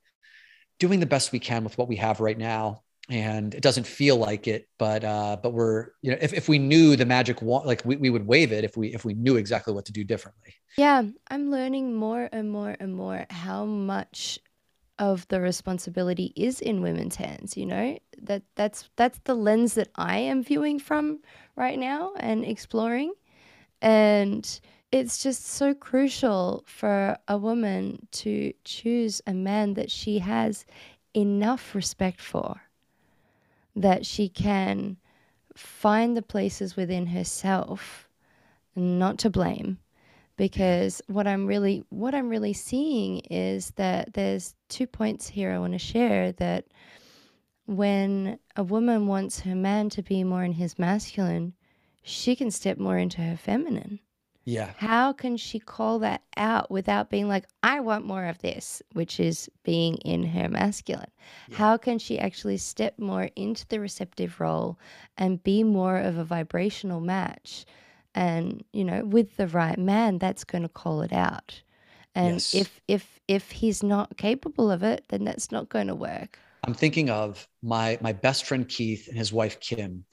[0.80, 2.82] doing the best we can with what we have right now.
[3.10, 6.58] And it doesn't feel like it, but uh, but we're you know if, if we
[6.58, 9.36] knew the magic wand, like we, we would wave it if we if we knew
[9.36, 10.54] exactly what to do differently.
[10.76, 14.38] yeah, I'm learning more and more and more how much
[14.98, 17.98] of the responsibility is in women's hands, you know?
[18.22, 21.20] That that's that's the lens that I am viewing from
[21.56, 23.12] right now and exploring.
[23.82, 24.60] And
[24.92, 30.66] it's just so crucial for a woman to choose a man that she has
[31.14, 32.60] enough respect for,
[33.80, 34.96] that she can
[35.56, 38.08] find the places within herself
[38.76, 39.78] not to blame.
[40.36, 45.58] Because what i'm really what i'm really seeing is that there's two points here i
[45.58, 46.64] want to share that
[47.66, 51.52] when a woman wants her man to be more in his masculine
[52.02, 54.00] she can step more into her feminine
[54.50, 58.82] Yeah, how can she call that out without being like, I want more of this,
[58.94, 61.10] which is being in her masculine?
[61.48, 61.58] Yeah.
[61.58, 64.78] How can she actually step more into the receptive role
[65.18, 67.66] and be more of a vibrational match?
[68.14, 71.62] And, you know, with the right man, that's going to call it out.
[72.14, 72.54] And Yes.
[72.54, 76.38] if if if he's not capable of it, then that's not going to work.
[76.64, 80.04] I'm thinking of my my best friend Keith and his wife Kim,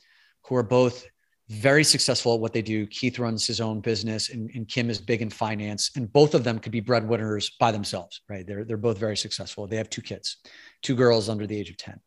[0.44, 1.08] who are both
[1.50, 2.86] very successful at what they do.
[2.88, 6.44] Keith runs his own business, and, and Kim is big in finance, and both of
[6.44, 8.22] them could be breadwinners by themselves.
[8.30, 8.46] Right?
[8.46, 9.68] They're they're both very successful.
[9.68, 10.38] They have two kids,
[10.82, 12.00] two girls under the age of ten.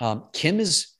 [0.00, 0.96] Um, Kim is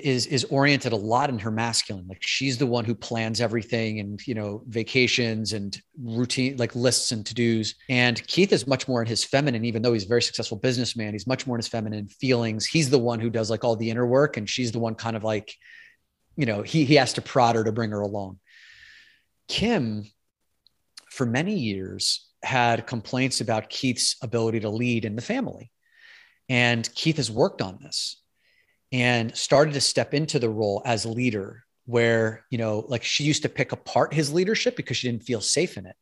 [0.00, 4.00] is is oriented a lot in her masculine like she's the one who plans everything
[4.00, 9.02] and you know vacations and routine like lists and to-dos and keith is much more
[9.02, 11.68] in his feminine even though he's a very successful businessman he's much more in his
[11.68, 14.78] feminine feelings he's the one who does like all the inner work and she's the
[14.78, 15.54] one kind of like
[16.36, 18.38] you know he he has to prod her to bring her along.
[19.48, 20.04] Kim
[21.10, 25.70] for many years had complaints about keith's ability to lead in the family.
[26.48, 28.20] And keith has worked on this
[28.90, 33.42] and started to step into the role as leader where you know like she used
[33.42, 35.96] to pick apart his leadership because she didn't feel safe in it.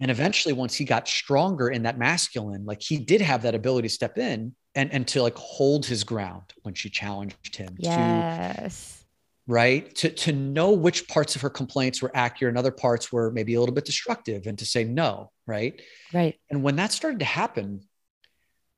[0.00, 3.88] And eventually once he got stronger in that masculine like he did have that ability
[3.88, 7.82] to step in and and to like hold his ground when she challenged him to
[7.82, 9.05] Yes.
[9.46, 13.30] Right to to know which parts of her complaints were accurate and other parts were
[13.30, 15.80] maybe a little bit destructive and to say no right
[16.12, 16.34] Right.
[16.50, 17.82] and when that started to happen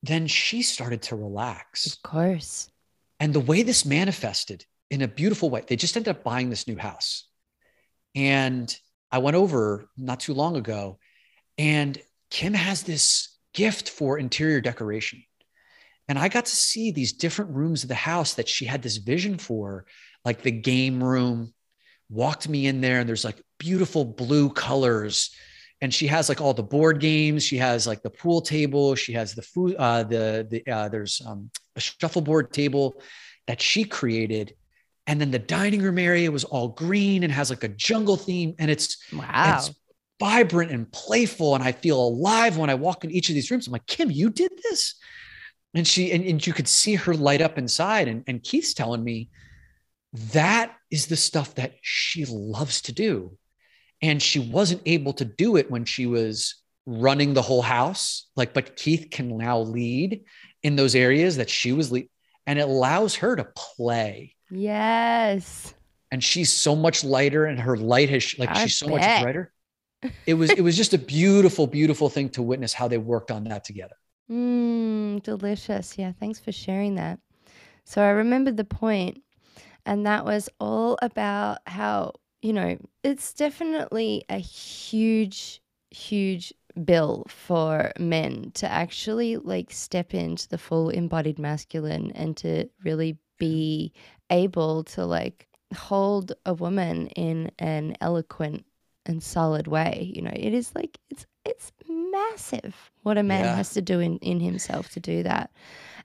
[0.02, 2.70] then she started to relax Of course.
[3.18, 6.66] and the way this manifested in a beautiful way, they just ended up buying this
[6.66, 7.28] new house.
[8.14, 8.74] And
[9.12, 10.98] I went over not too long ago,
[11.58, 12.00] and
[12.30, 15.22] Kim has this gift for interior decoration.
[16.08, 18.96] And I got to see these different rooms of the house that she had this
[18.96, 19.84] vision for,
[20.24, 21.52] like the game room.
[22.10, 25.34] Walked me in there, and there's like beautiful blue colors.
[25.80, 27.44] And she has like all the board games.
[27.44, 28.94] She has like the pool table.
[28.94, 29.76] She has the food.
[29.78, 33.00] Uh, the the uh, there's um, a shuffleboard table
[33.46, 34.54] that she created.
[35.06, 38.54] And then the dining room area was all green and has like a jungle theme.
[38.58, 39.56] And it's, Wow.
[39.56, 39.70] it's
[40.20, 41.54] vibrant and playful.
[41.54, 43.66] And I feel alive when I walk in each of these rooms.
[43.66, 44.96] I'm like, Kim, you did this.
[45.74, 48.08] And she, and, and you could see her light up inside.
[48.08, 49.30] And, and Keith's telling me
[50.12, 53.36] that is the stuff that she loves to do.
[54.00, 58.28] And she wasn't able to do it when she was running the whole house.
[58.36, 60.22] Like, but Keith can now lead
[60.62, 62.08] in those areas that she was lead,
[62.46, 64.34] and it allows her to play.
[64.50, 65.74] yes.
[66.10, 69.00] And she's so much lighter, and her light has like I she's so bet.
[69.00, 69.52] much brighter.
[70.26, 73.44] It was it was just a beautiful, beautiful thing to witness how they worked on
[73.44, 73.96] that together.
[74.30, 75.98] Mmm, delicious.
[75.98, 77.18] Yeah, thanks for sharing that.
[77.84, 79.22] So I remembered the point,
[79.88, 86.52] and that was all about how, you know, it's definitely a huge, huge
[86.84, 93.16] bill for men to actually like step into the full embodied masculine and to really
[93.38, 93.90] be
[94.30, 98.66] able to like hold a woman in an eloquent
[99.06, 100.12] and solid way.
[100.14, 103.56] You know, it is like it's it's massive what a man Yeah.
[103.56, 105.50] has to do in, in himself to do that.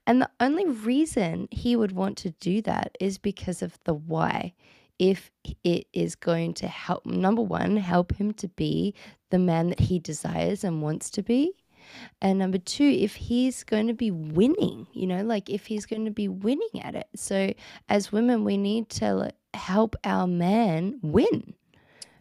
[0.05, 4.53] And the only reason he would want to do that is because of the why.
[4.99, 5.31] If
[5.63, 8.93] it is going to help, number one, help him to be
[9.31, 11.53] the man that he desires and wants to be.
[12.21, 16.05] And number two, if he's going to be winning, you know, like if he's going
[16.05, 17.07] to be winning at it.
[17.15, 17.53] So
[17.89, 21.53] as women, we need to help our man win.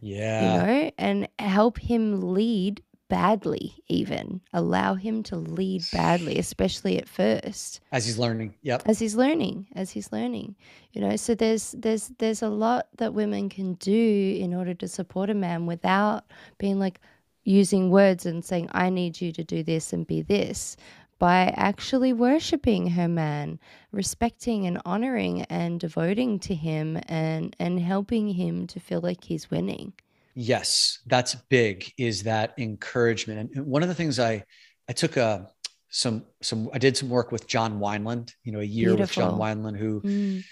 [0.01, 0.41] Yeah.
[0.41, 2.81] You know, and help him lead
[3.13, 7.79] badly even allow him to lead badly especially at first.
[7.91, 8.81] As he's learning yep.
[8.87, 10.55] As he's learning as he's learning
[10.93, 14.87] you know so there's there's there's a lot that women can do in order to
[14.87, 16.23] support a man without
[16.57, 16.99] being like
[17.43, 20.75] using words and saying i need you to do this and be this
[21.19, 23.59] by actually worshiping her man
[23.91, 29.51] respecting and honoring and devoting to him and and helping him to feel like he's
[29.51, 29.93] winning
[30.35, 31.91] Yes, that's big.
[31.97, 33.51] Is that encouragement?
[33.55, 34.43] And one of the things I
[34.89, 35.45] I took a uh,
[35.89, 38.31] some some I did some work with John Wineland.
[38.43, 39.23] You know, a year Beautiful.
[39.23, 40.43] with John Wineland, who mm.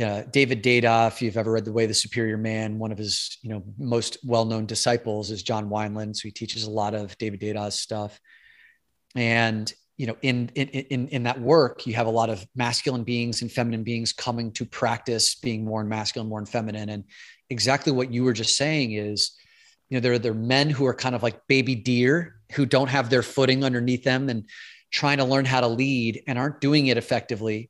[0.00, 1.08] uh, David Deida.
[1.08, 4.18] If you've ever read The Way the Superior Man, one of his you know most
[4.24, 6.16] well known disciples is John Wineland.
[6.16, 8.20] So he teaches a lot of David Deida's stuff.
[9.16, 13.04] And you know, in in in in that work, you have a lot of masculine
[13.04, 17.04] beings and feminine beings coming to practice being more masculine, more feminine, and
[17.50, 19.32] exactly what you were just saying is
[19.90, 22.64] you know there, are there are men who are kind of like baby deer who
[22.64, 24.48] don't have their footing underneath them and
[24.90, 27.68] trying to learn how to lead and aren't doing it effectively.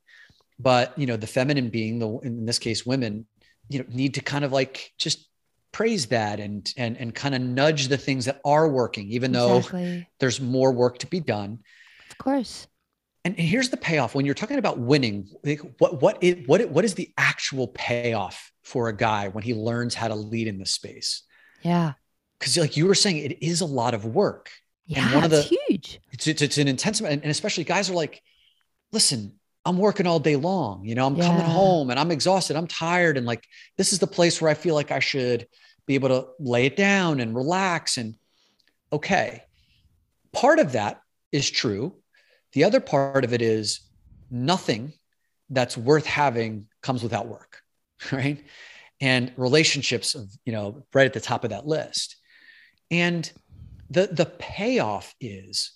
[0.57, 3.27] But you know the feminine being the in this case women
[3.69, 5.29] you know need to kind of like just
[5.73, 9.99] praise that and and and kind of nudge the things that are working even exactly.
[9.99, 11.59] though there's more work to be done
[12.11, 12.67] of course.
[13.25, 14.15] And here's the payoff.
[14.15, 18.51] When you're talking about winning like what what is what what is the actual payoff
[18.63, 21.23] for a guy when he learns how to lead in this space?
[21.63, 21.93] Yeah.
[22.39, 24.51] Because like you were saying it is a lot of work.
[24.87, 26.01] Yeah and one of the huge.
[26.13, 28.23] It's, it's, it's an intense and, and especially guys are like
[28.93, 29.35] listen
[29.67, 30.87] i'm working all day long.
[30.87, 31.27] You know i'm yeah.
[31.27, 32.57] coming home and i'm exhausted.
[32.57, 33.19] I'm tired.
[33.19, 33.47] And like
[33.77, 35.47] this is the place where i feel like i should
[35.87, 38.15] be able to lay it down and relax and
[38.91, 39.43] okay.
[40.33, 42.00] Part of that is true
[42.53, 43.81] the other part of it is
[44.31, 44.93] nothing
[45.51, 47.63] that's worth having comes without work,
[48.13, 48.43] right?
[49.01, 52.17] And relationships of, you know, right at the top of that list.
[52.91, 53.31] And
[53.89, 55.73] the the payoff is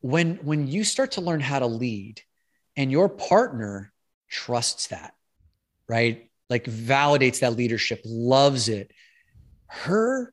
[0.00, 2.20] when when you start to learn how to lead
[2.76, 3.92] and your partner
[4.28, 5.14] trusts that,
[5.88, 6.30] right?
[6.48, 8.90] Like validates that leadership, loves it.
[9.66, 10.32] Her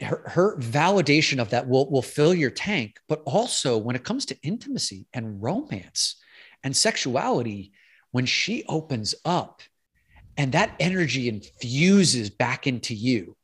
[0.00, 2.98] her, her validation of that will, will fill your tank.
[3.08, 6.16] But also, when it comes to intimacy and romance
[6.64, 7.72] and sexuality,
[8.10, 9.62] when she opens up
[10.36, 13.36] and that energy infuses back into you,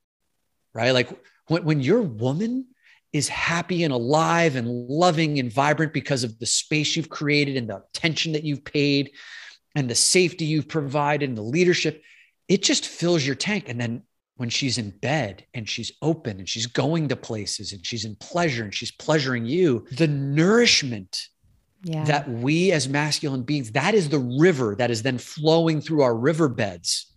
[0.73, 0.93] right?
[0.93, 1.11] Like
[1.49, 2.67] when, when your woman
[3.13, 7.69] is happy and alive and loving and vibrant because of the space you've created and
[7.69, 9.13] the attention that you've paid
[9.75, 12.03] and the safety you've provided and the leadership,
[12.49, 13.69] it just fills your tank.
[13.69, 14.03] And then
[14.37, 18.15] when she's in bed and she's open and she's going to places and she's in
[18.17, 21.29] pleasure and she's pleasuring you, the nourishment
[21.83, 22.05] yeah.
[22.05, 26.15] that we as masculine beings, that is the river that is then flowing through our
[26.15, 27.13] riverbeds.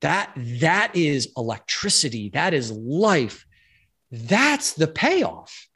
[0.00, 3.44] That that is electricity, that is life.
[4.10, 5.68] That's the payoff.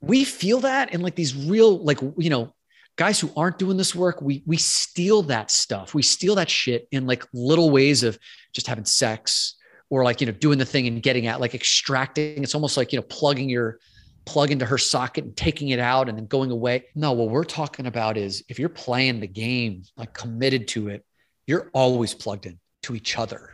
[0.00, 2.54] We feel that in like these real, like, you know,
[2.96, 5.94] guys who aren't doing this work, we we steal that stuff.
[5.94, 8.18] We steal that shit in like little ways of
[8.52, 9.56] just having sex,
[9.90, 12.42] or like you know doing the thing and getting at like extracting.
[12.42, 13.78] It's almost like you know plugging your
[14.26, 16.84] plug into her socket and taking it out and then going away.
[16.94, 21.04] No what we're talking about is if you're playing the game like committed to it
[21.46, 23.50] you're always plugged in to each other.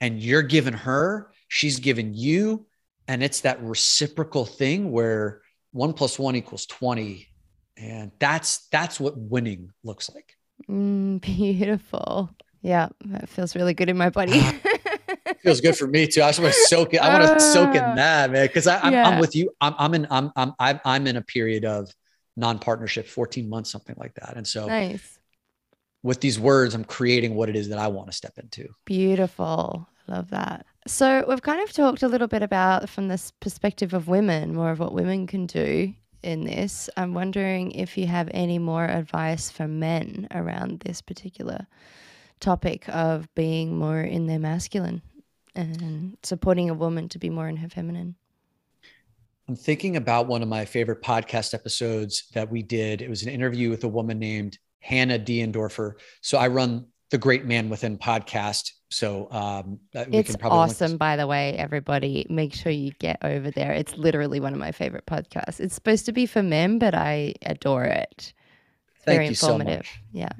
[0.00, 2.66] And you're giving her she's giving you.
[3.08, 7.28] And it's that reciprocal thing where one plus one equals 20
[7.76, 10.36] and that's that's what winning looks like.
[10.68, 12.30] Mm, beautiful.
[12.62, 14.40] Yeah that feels really good in my body
[15.42, 16.22] feels good for me too.
[16.22, 16.98] I just want to soak it.
[16.98, 17.94] I want to soak in ah.
[17.94, 18.48] that, man.
[18.48, 19.20] Cause I, am yeah.
[19.20, 19.50] with you.
[19.60, 21.90] I'm, I'm in, I'm, I'm, I'm in a period of
[22.36, 24.36] non-partnership, 14 months, something like that.
[24.36, 25.18] And so nice.
[26.02, 28.68] with these words, I'm creating what it is that I want to step into.
[28.84, 29.88] Beautiful.
[30.08, 30.66] Love that.
[30.86, 34.70] So we've kind of talked a little bit about from this perspective of women, more
[34.70, 36.88] of what women can do in this.
[36.96, 41.66] I'm wondering if you have any more advice for men around this particular
[42.40, 45.02] topic of being more in their masculine
[45.54, 48.16] and supporting a woman to be more in her feminine.
[49.48, 53.02] I'm thinking about one of my favorite podcast episodes that we did.
[53.02, 55.94] It was an interview with a woman named Hannah Diendorfer.
[56.20, 58.70] So I run the Great Man Within podcast.
[58.88, 62.26] So um, it's awesome, by the way, everybody.
[62.28, 63.72] Make sure you get over there.
[63.72, 65.60] It's literally one of my favorite podcasts.
[65.60, 68.32] It's supposed to be for men, but I adore it.
[69.04, 69.78] Thank very you so informative.
[69.78, 70.02] much.
[70.12, 70.32] yeah.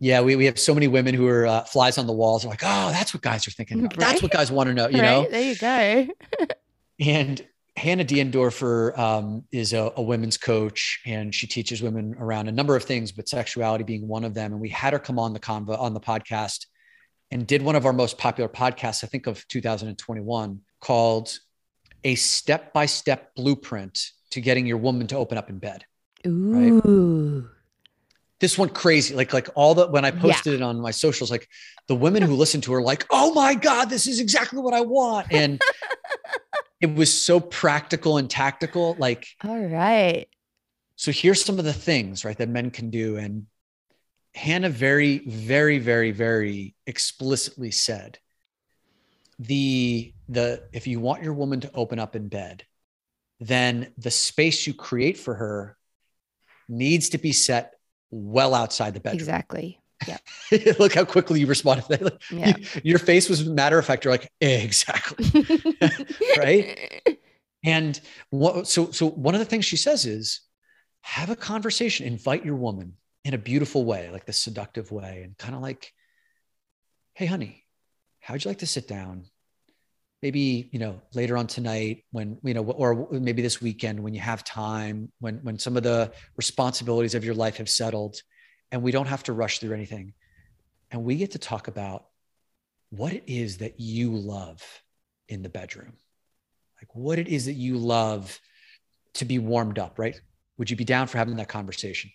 [0.00, 2.42] Yeah, we, we have so many women who are uh, flies on the walls.
[2.42, 3.84] They're like, oh, that's what guys are thinking.
[3.84, 3.98] About.
[3.98, 5.02] That's what guys want to know, you right?
[5.02, 5.28] know?
[5.28, 6.46] There you go.
[7.00, 7.40] And
[7.78, 12.74] Hannah Diendorfer um, is a, a women's coach, and she teaches women around a number
[12.76, 14.52] of things, but sexuality being one of them.
[14.52, 16.66] And we had her come on the convo on the podcast,
[17.30, 21.38] and did one of our most popular podcasts, I think of 2021, called
[22.04, 25.84] "A Step by Step Blueprint to Getting Your Woman to Open Up in Bed."
[26.26, 27.48] Ooh.
[28.40, 29.14] This went crazy.
[29.14, 30.20] Like like all the when I Yeah.
[30.20, 31.48] posted it on my socials, like
[31.88, 34.82] the women who listened to her, like, "Oh my god, this is exactly what I
[34.82, 35.60] want," and
[36.80, 38.94] it was so practical and tactical.
[38.98, 40.26] Like All right.
[40.96, 43.46] so here's some of the things right that men can do and
[44.34, 48.18] hannah very very very very explicitly said
[49.38, 52.64] the the if you want your woman to open up in bed
[53.40, 55.76] then the space you create for her
[56.68, 57.77] needs to be set
[58.10, 59.80] well outside the bedroom Exactly.
[60.06, 60.18] Yeah.
[60.78, 62.80] look how quickly you responded to that Like, Yeah.
[62.82, 65.26] your face was matter of fact you're like exactly
[66.36, 67.02] Right?
[67.64, 68.00] And
[68.30, 70.40] what, so, so one of the things she says is
[71.02, 72.94] have a conversation, invite your woman
[73.24, 75.92] in a beautiful way, like the seductive way, and kind of like,
[77.14, 77.64] hey, honey,
[78.20, 79.24] how would you like to sit down?
[80.22, 84.20] Maybe, you know, later on tonight when, you know, or maybe this weekend when you
[84.20, 88.20] have time, when, when some of the responsibilities of your life have settled
[88.72, 90.14] and we don't have to rush through anything.
[90.90, 92.06] And we get to talk about
[92.90, 94.62] what it is that you love
[95.28, 95.92] in the bedroom
[96.80, 98.38] like what it is that you love
[99.14, 100.20] to be warmed up, right?
[100.58, 102.10] Would you be down for having that conversation?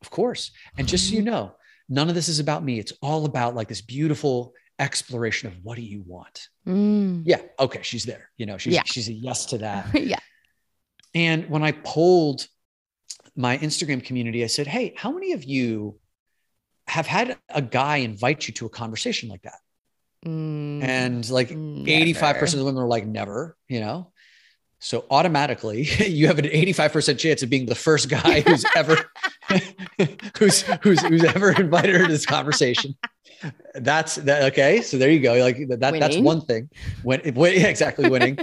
[0.00, 0.50] Of course.
[0.78, 1.30] And just so you mm-hmm.
[1.30, 1.54] know,
[1.88, 2.78] none of this is about me.
[2.78, 6.48] It's all about like this beautiful exploration of what do you want?
[6.66, 7.22] Mm.
[7.24, 7.40] Yeah.
[7.58, 7.80] Okay.
[7.82, 8.30] She's there.
[8.36, 8.82] You know, she's, Yeah.
[8.84, 9.88] she's a yes to that.
[9.94, 10.18] yeah.
[11.14, 12.46] And when I polled
[13.36, 15.98] my Instagram community, I said, Hey, how many of you
[16.86, 19.58] have had a guy invite you to a conversation like that?
[20.26, 20.82] Mm.
[20.82, 21.88] And like Never.
[21.88, 24.12] 85% of the women are like, never, you know?
[24.78, 28.96] So automatically you have an 85% chance of being the first guy who's ever,
[30.38, 32.96] who's, who's, who's ever invited her to this conversation.
[33.74, 34.52] That's that.
[34.52, 34.82] Okay.
[34.82, 35.34] So there you go.
[35.34, 36.68] Like that, that's one thing
[37.02, 38.38] when, when yeah, exactly winning.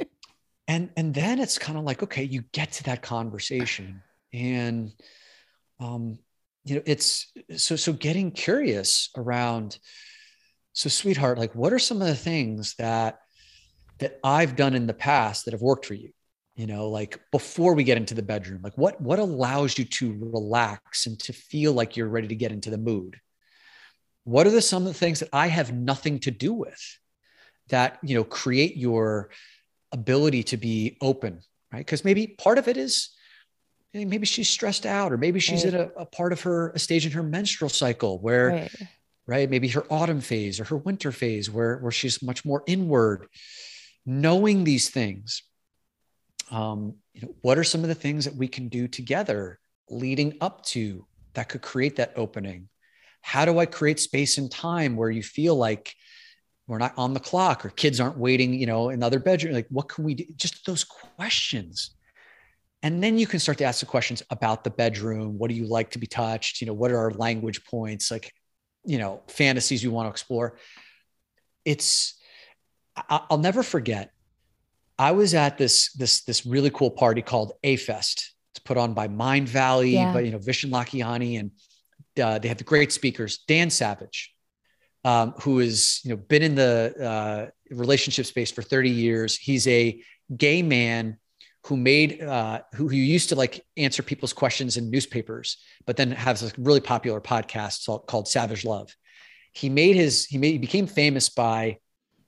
[0.68, 4.02] and, and then it's kind of like, okay, you get to that conversation
[4.32, 4.92] and,
[5.80, 6.18] um,
[6.64, 9.78] you know, it's so, so getting curious around,
[10.72, 13.20] so sweetheart, like what are some of the things that
[13.98, 16.10] that I've done in the past that have worked for you?
[16.54, 20.16] You know, like before we get into the bedroom, like what what allows you to
[20.20, 23.18] relax and to feel like you're ready to get into the mood?
[24.28, 26.78] What are the some of the things that I have nothing to do with
[27.70, 29.30] that, you know, create your
[29.90, 31.40] ability to be open,
[31.72, 31.78] right?
[31.78, 33.08] Because maybe part of it is
[33.94, 35.72] maybe she's stressed out, or maybe she's Right.
[35.72, 38.70] at a, a part of her a stage in her menstrual cycle where Right.
[39.26, 39.48] right?
[39.48, 43.28] Maybe her autumn phase or her winter phase where, where she's much more inward.
[44.04, 45.42] Knowing these things,
[46.50, 49.58] um, you know, what are some of the things that we can do together
[49.88, 52.68] leading up to that could create that opening?
[53.20, 55.94] How do I create space and time where you feel like
[56.66, 59.54] we're not on the clock or kids aren't waiting, you know, in the other bedroom?
[59.54, 60.24] Like, what can we do?
[60.36, 61.90] Just those questions.
[62.82, 65.38] And then you can start to ask the questions about the bedroom.
[65.38, 66.60] What do you like to be touched?
[66.60, 68.10] You know, what are our language points?
[68.10, 68.32] Like,
[68.84, 70.56] you know fantasies you want to explore
[71.64, 72.14] it's
[73.08, 74.12] i'll never forget
[74.98, 79.08] i was at this this this really cool party called A-Fest it's put on by
[79.08, 80.12] Mindvalley Yeah.
[80.12, 81.50] but you know Vishen Lakhiani and
[82.18, 84.34] uh, they have great speakers dan savage
[85.04, 89.36] um, who has you know been in the uh, relationship space for 30 years.
[89.36, 90.02] He's a
[90.36, 91.18] gay man
[91.64, 96.10] who made uh, who, who used to like answer people's questions in newspapers but then
[96.10, 98.94] has a really popular podcast called- savage love.
[99.52, 101.78] He made his he made he became famous by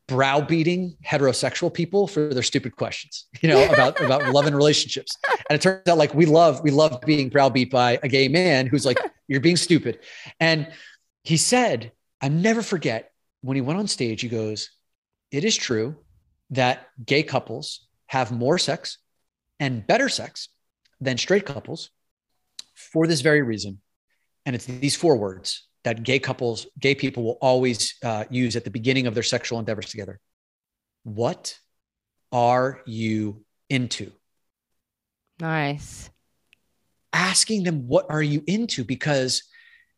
[0.08, 5.16] browbeating heterosexual people for their stupid questions you know about about love and relationships.
[5.48, 8.66] And it turns out like we love we love being browbeat by a gay man
[8.66, 8.98] who's like
[9.30, 10.00] you're being stupid.
[10.38, 10.68] And
[11.22, 13.12] he said i never forget
[13.42, 14.70] when he went on stage he goes
[15.30, 15.96] it is true
[16.50, 18.98] that gay couples have more sex
[19.60, 20.48] and better sex
[21.00, 21.90] than straight couples
[22.74, 23.80] for this very reason.
[24.44, 28.64] And it's these four words that gay couples gay people will always uh, use at
[28.64, 30.18] the beginning of their sexual endeavors together.
[31.04, 31.56] What
[32.32, 34.12] are you into
[35.38, 36.10] Nice.
[37.12, 39.44] Asking them what are you into because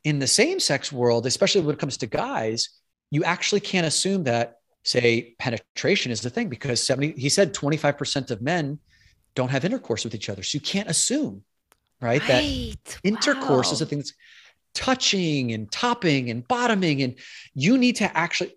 [0.05, 2.71] in the same sex world especially when it comes to guys
[3.11, 8.31] you actually can't assume that say penetration is the thing because 70 he said 25%
[8.31, 8.79] of men
[9.35, 11.45] don't have intercourse with each other so you can't assume
[12.03, 12.29] right?
[12.29, 12.77] right.
[12.85, 13.73] That intercourse wow.
[13.73, 14.13] is a thing that's
[14.75, 17.03] touching and topping and bottoming.
[17.03, 17.15] And
[17.55, 18.55] you need to actually,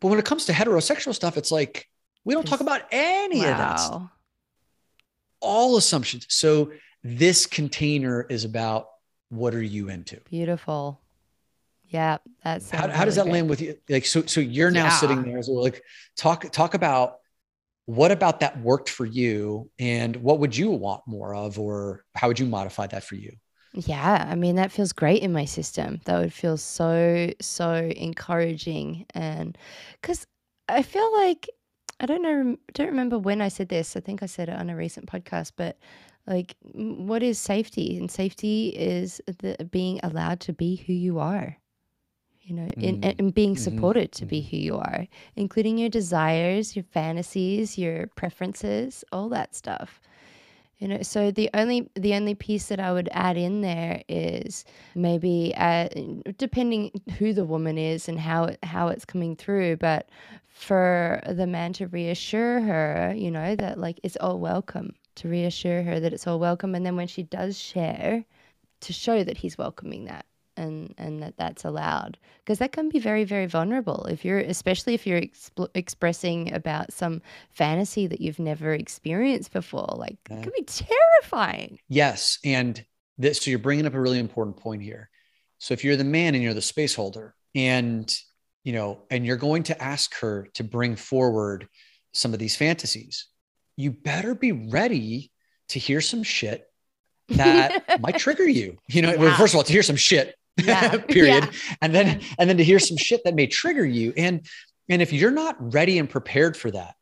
[0.00, 1.88] but when it comes to heterosexual stuff, it's like,
[2.24, 3.50] we don't talk about any wow.
[3.50, 3.80] of that.
[3.80, 4.02] Stuff.
[5.40, 6.26] All assumptions.
[6.30, 6.72] So
[7.04, 8.88] this container is about
[9.28, 10.18] what are you into?
[10.30, 11.00] Beautiful.
[11.86, 13.76] Yeah, that's how, how does that land with you?
[13.88, 14.90] Like, so, so you're now yeah.
[14.90, 15.82] sitting there as well, like
[16.16, 17.18] talk, talk about
[17.86, 22.28] what about that worked for you and what would you want more of, or how
[22.28, 23.36] would you modify that for you?
[23.74, 26.00] Yeah, I mean that feels great in my system.
[26.04, 29.58] That would feel so so encouraging, and
[30.00, 30.24] because
[30.68, 31.50] I feel like
[31.98, 33.96] I don't know, don't remember when I said this.
[33.96, 35.76] I think I said it on a recent podcast, but
[36.26, 37.98] like, what is safety?
[37.98, 41.58] And safety is the being allowed to be who you are
[42.44, 43.14] you know, in, mm.
[43.18, 43.62] and being mm-hmm.
[43.62, 44.24] supported mm-hmm.
[44.24, 44.50] to be mm-hmm.
[44.50, 50.00] who you are, including your desires, your fantasies, your preferences, all that stuff.
[50.78, 54.64] You know, so the only the only piece that I would add in there is
[54.94, 55.88] maybe uh,
[56.36, 60.10] depending who the woman is and how it, how it's coming through, but
[60.48, 65.82] for the man to reassure her, you know, that like it's all welcome, to reassure
[65.82, 68.24] her that it's all welcome, and then when she does share,
[68.80, 72.18] to show that he's welcoming that and and that that's allowed.
[72.38, 76.92] Because that can be very very vulnerable if you're especially if you're exp- expressing about
[76.92, 79.94] some fantasy that you've never experienced before.
[79.96, 81.78] Like it could be terrifying.
[81.88, 82.84] Yes and
[83.18, 85.10] this so you're bringing up a really important point here.
[85.58, 88.14] So if you're the man and you're the space holder and
[88.64, 91.68] you know and you're going to ask her to bring forward
[92.12, 93.26] some of these fantasies
[93.76, 95.30] you better be ready
[95.68, 96.66] to hear some shit
[97.28, 98.78] that might trigger you.
[98.88, 99.16] You know, yeah.
[99.16, 100.96] well, first of all, to hear some shit yeah.
[101.08, 101.44] period.
[101.44, 101.76] Yeah.
[101.80, 104.12] And then and then to hear some shit that may trigger you.
[104.16, 104.46] And
[104.88, 106.94] and if you're not ready and prepared for that,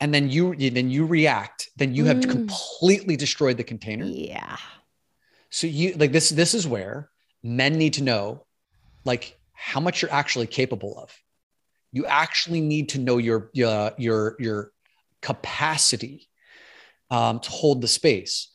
[0.00, 2.30] and then you then you react, then you have mm.
[2.30, 4.04] completely destroyed the container.
[4.04, 4.56] Yeah.
[5.50, 7.10] So you like this this is where
[7.42, 8.44] men need to know
[9.04, 11.14] like how much you're actually capable of.
[11.92, 14.72] You actually need to know your your your your
[15.22, 16.28] capacity
[17.10, 18.50] um, to hold the space.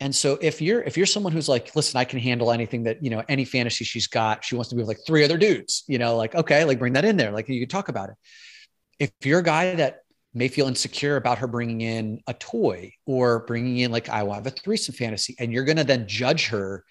[0.00, 3.02] And so if you're if you're someone who's like, listen, I can handle anything that,
[3.02, 5.84] you know, any fantasy she's got, she wants to be with like three other dudes,
[5.88, 7.32] you know, like, okay, like bring that in there.
[7.32, 8.14] Like you can talk about it.
[9.00, 10.02] If you're a guy that
[10.34, 14.46] may feel insecure about her bringing in a toy or bringing in like, I have
[14.46, 16.84] a threesome fantasy, and you're going to then judge her.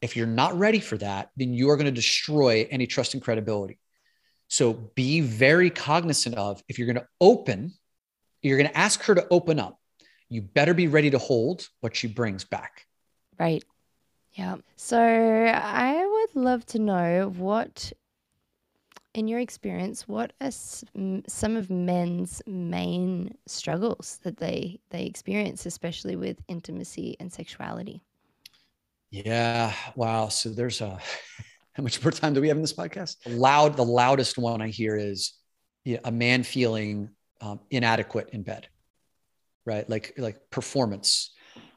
[0.00, 3.22] If you're not ready for that, then you are going to destroy any trust and
[3.22, 3.78] credibility.
[4.46, 7.74] So be very cognizant of if you're going to open,
[8.42, 9.78] you're going to ask her to open up
[10.28, 12.86] you better be ready to hold what she brings back.
[13.38, 13.64] Right.
[14.32, 14.56] Yeah.
[14.76, 17.92] So I would love to know what,
[19.14, 26.16] in your experience, what are some of men's main struggles that they they experience, especially
[26.16, 28.02] with intimacy and sexuality.
[29.10, 29.72] Yeah.
[29.96, 30.28] Wow.
[30.28, 30.98] So there's a.
[31.72, 33.18] How much more time do we have in this podcast?
[33.24, 33.76] Loud.
[33.76, 35.34] The loudest one I hear is
[35.84, 37.10] yeah, a man feeling
[37.40, 38.68] um, inadequate in bed
[39.68, 39.88] right?
[39.88, 41.30] Like like performance,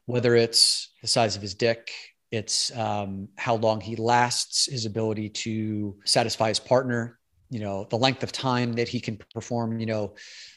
[0.06, 1.92] whether it's the size of his dick,
[2.32, 7.98] it's um, how long he lasts, his ability to satisfy his partner, you know, the
[7.98, 10.16] length of time that he can perform, you know,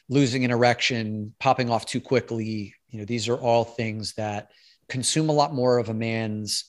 [0.08, 2.72] losing an erection, popping off too quickly.
[2.88, 4.52] You know, these are all things that
[4.88, 6.66] consume a lot more of a man's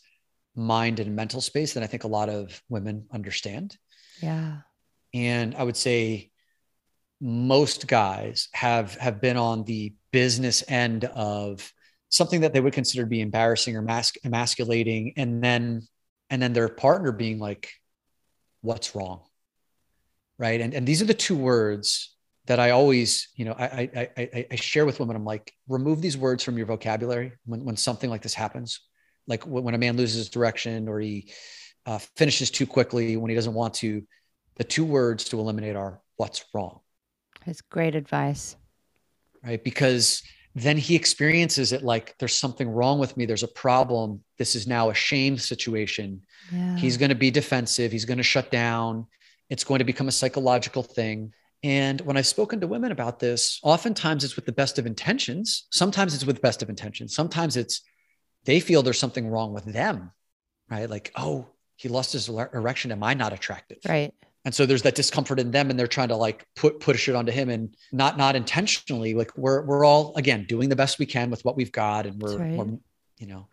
[0.56, 3.78] mind and mental space than I think a lot of women understand.
[4.20, 4.62] Yeah.
[5.14, 6.32] And I would say
[7.22, 11.72] most guys have have been on the business end of
[12.10, 15.82] something that they would consider to be embarrassing or mas- emasculating and then
[16.30, 17.70] and then their partner being like
[18.62, 19.22] what's wrong?
[20.38, 20.60] Right?
[20.60, 22.12] And and these are the two words
[22.48, 25.16] that i always you know i i i, I share with women.
[25.16, 28.82] I'm like remove these words from your vocabulary when, when something like this happens.
[29.28, 31.32] Like when a man loses direction or he
[31.88, 34.04] uh, finishes too quickly when he doesn't want to
[34.58, 36.82] the two words to eliminate are what's wrong
[37.46, 38.56] that's great advice
[39.46, 39.64] right?
[39.64, 40.24] Because
[40.56, 43.26] then he experiences it like there's something wrong with me.
[43.26, 44.24] There's a problem.
[44.38, 46.22] This is now a shame situation.
[46.52, 46.78] Yeah.
[46.78, 47.92] He's going to be defensive.
[47.92, 49.08] He's going to shut down.
[49.50, 51.34] It's going to become a psychological thing.
[51.64, 55.68] And when I've spoken to women about this, oftentimes it's with the best of intentions.
[55.72, 57.16] Sometimes it's with best of intentions.
[57.16, 57.82] Sometimes it's
[58.46, 60.12] they feel there's something wrong with them,
[60.70, 60.90] right?
[60.90, 62.92] Like, oh, he lost his erection.
[62.92, 63.80] Am I not attractive?
[63.88, 64.14] Right
[64.46, 67.16] and so there's that discomfort in them and they're trying to like put push it
[67.16, 71.06] onto him and not not intentionally like we're we're all again doing the best we
[71.06, 72.58] can with what we've got and we're, right.
[72.58, 72.78] we're
[73.18, 73.48] you know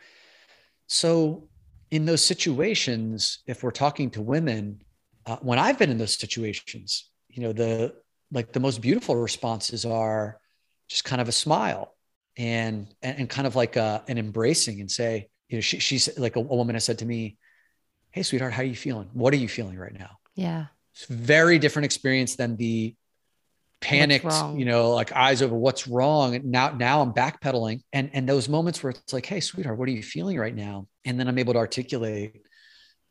[0.87, 1.49] so
[1.91, 4.81] in those situations if we're talking to women
[5.27, 7.95] uh, when i've been in those situations you know the
[8.31, 10.39] like the most beautiful responses are
[10.89, 11.95] just kind of a smile
[12.37, 16.19] and and, and kind of like a, an embracing and say you know, she, she's
[16.19, 17.37] like a, a woman has said to me,
[18.11, 19.11] Hey, sweetheart, how are you feeling?
[19.13, 20.19] What are you feeling right now?
[20.35, 20.67] Yeah.
[20.95, 22.95] It's very different experience than the
[23.81, 26.35] panicked, you know, like eyes over what's wrong.
[26.35, 27.83] And now, now I'm backpedaling.
[27.93, 30.87] And, and those moments where it's like, Hey, sweetheart, what are you feeling right now?
[31.05, 32.43] And then I'm able to articulate,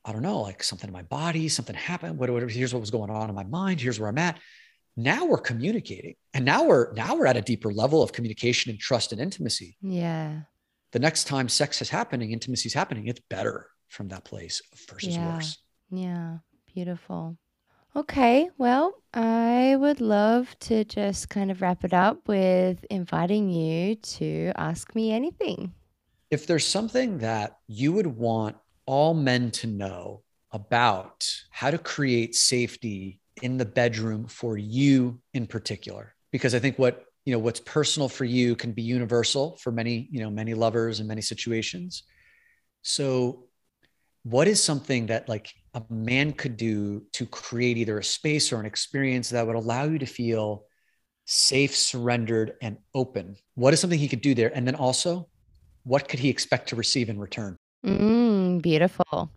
[0.05, 2.47] I don't know, like something in my body, something happened, whatever.
[2.47, 3.81] Here's what was going on in my mind.
[3.81, 4.39] Here's where I'm at.
[4.97, 6.15] Now we're communicating.
[6.33, 9.77] And now we're now we're at a deeper level of communication and trust and intimacy.
[9.81, 10.41] Yeah.
[10.91, 15.15] The next time sex is happening, intimacy is happening, it's better from that place versus
[15.15, 15.35] yeah.
[15.35, 15.57] worse.
[15.89, 16.37] Yeah.
[16.73, 17.37] Beautiful.
[17.93, 23.95] Okay, well, I would love to just kind of wrap it up with inviting you
[23.95, 25.73] to ask me anything.
[26.29, 30.21] If there's something that you would want all men to know
[30.51, 36.79] about how to create safety in the bedroom for you in particular, because I think
[36.79, 40.53] what you know what's personal for you can be universal for many you know many
[40.53, 42.03] lovers in many situations.
[42.83, 43.47] So,
[44.23, 48.59] what is something that like a man could do to create either a space or
[48.59, 50.65] an experience that would allow you to feel
[51.25, 53.37] safe, surrendered, and open?
[53.55, 54.51] What is something he could do there?
[54.55, 55.29] And then also,
[55.83, 57.57] what could he expect to receive in return?
[57.85, 59.31] Mm, beautiful.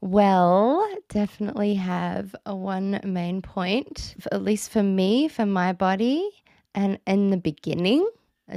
[0.00, 6.30] Well, definitely have a one main point, at least for me, for my body.
[6.74, 8.08] And in the beginning,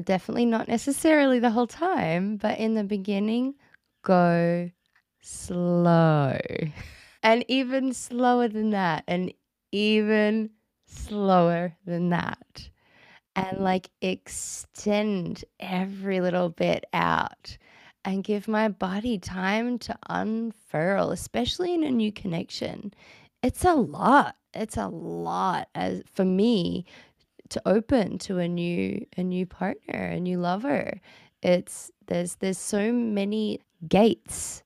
[0.03, 3.55] definitely not necessarily the whole time, but in the beginning,
[4.03, 4.69] go
[5.21, 6.37] slow.
[7.23, 9.33] And even slower than that, and
[9.71, 10.51] even
[10.85, 12.69] slower than that.
[13.35, 17.57] And like extend every little bit out
[18.05, 22.93] and give my body time to unfurl, especially in a new connection.
[23.43, 24.35] It's a lot.
[24.53, 26.85] It's a lot as for me
[27.49, 30.99] to open to a new a new partner, a new lover.
[31.43, 34.63] It's there's there's so many gates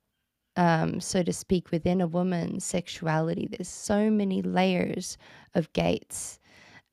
[0.58, 3.48] um, so to speak, within a woman's sexuality.
[3.50, 5.18] There's so many layers
[5.54, 6.40] of gates,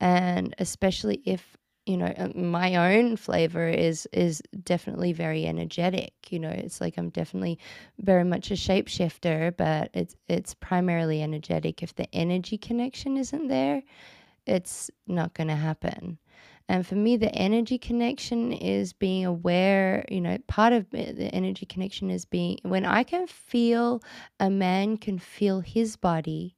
[0.00, 1.56] and especially if
[1.86, 6.12] you know uh, my own flavor is is definitely very energetic.
[6.30, 7.58] You know, it's like I'm definitely
[7.98, 11.82] very much a shapeshifter, but it's it's primarily energetic.
[11.82, 13.82] If the energy connection isn't there,
[14.46, 16.18] it's not going to happen.
[16.68, 21.66] And for me, the energy connection is being aware, you know, part of the energy
[21.66, 24.02] connection is being when I can feel
[24.40, 26.56] a man can feel his body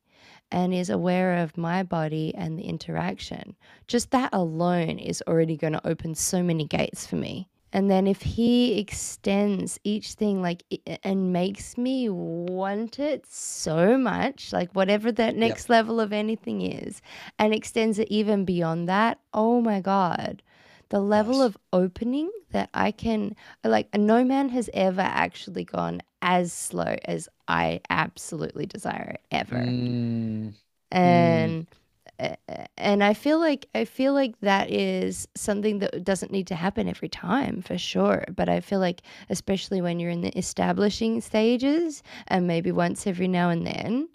[0.50, 3.56] and is aware of my body and the interaction.
[3.88, 7.48] Just that alone is already going to open so many gates for me.
[7.74, 10.62] And then if he extends each thing like
[11.02, 15.70] and makes me want it so much, like whatever that next yep.
[15.70, 17.02] level of anything is,
[17.36, 20.40] and extends it even beyond that, oh my God.
[20.90, 26.52] The level of opening that I can, like, no man has ever actually gone as
[26.52, 29.56] slow as I absolutely desire it ever.
[29.56, 30.54] Mm.
[30.92, 31.66] And.
[31.66, 31.66] Mm
[32.76, 36.88] and I feel like I feel like that is something that doesn't need to happen
[36.88, 38.24] every time for sure.
[38.34, 43.28] But I feel like especially when you're in the establishing stages and maybe once every
[43.28, 44.08] now and then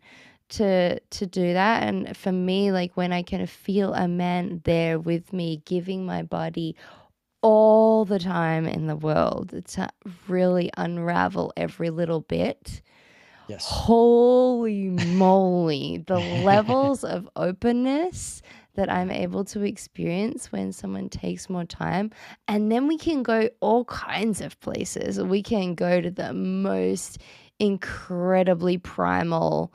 [0.49, 4.99] to to do that and for me like when I of feel a man there
[4.99, 6.75] with me giving my body
[7.41, 9.89] all the time in the world to
[10.27, 12.81] really unravel every little bit
[13.49, 13.65] Yes.
[13.67, 18.43] Holy moly, the levels of openness
[18.75, 22.11] that I'm able to experience when someone takes more time.
[22.47, 25.19] And then we can go all kinds of places.
[25.19, 27.17] We can go to the most
[27.57, 29.73] incredibly primal,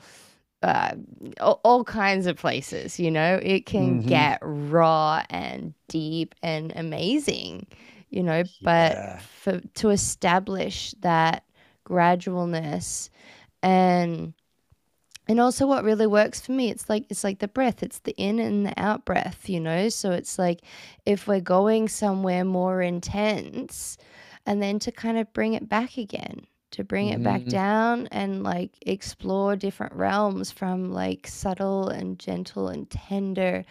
[0.62, 0.94] uh,
[1.40, 3.40] all, kinds of places, you know?
[3.42, 4.08] It can mm-hmm.
[4.08, 7.66] get raw and deep and amazing,
[8.08, 8.38] you know?
[8.38, 8.44] Yeah.
[8.62, 11.44] But for, to establish that
[11.84, 13.10] gradualness
[13.64, 14.34] and
[15.26, 18.12] and also what really works for me it's like it's like the breath it's the
[18.12, 20.60] in and the out breath you know so it's like
[21.06, 23.96] if we're going somewhere more intense
[24.46, 27.50] and then to kind of bring it back again to bring it back mm-hmm.
[27.50, 33.64] down and like explore different realms from like subtle and gentle and tender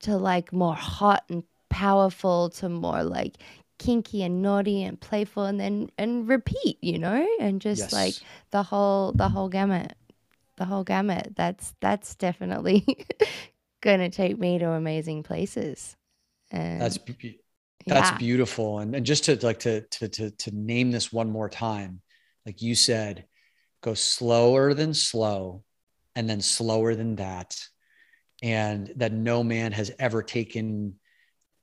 [0.00, 3.38] to like more hot and powerful to more like
[3.78, 7.26] kinky and naughty and playful and then and repeat you know?
[7.40, 7.92] And just yes.
[7.92, 8.14] like
[8.50, 9.94] the whole the whole gamut
[10.56, 11.34] the whole gamut.
[11.36, 13.06] That's that's definitely
[13.80, 15.96] gonna take me to amazing places.
[16.50, 16.98] And that's
[17.86, 18.18] that's yeah.
[18.18, 18.80] beautiful.
[18.80, 22.02] And, and just to like to, to to to name this one more time
[22.48, 23.26] like you said
[23.82, 25.62] go slower than slow
[26.16, 27.54] and then slower than that.
[28.42, 30.94] And that no man has ever taken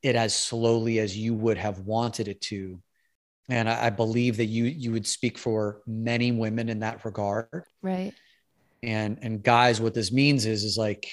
[0.06, 2.80] it as slowly as you would have wanted it to
[3.50, 7.64] and I, I believe that you you would speak for many women in that regard.
[7.82, 8.14] Right.
[8.82, 11.12] And and guys, what this means is is like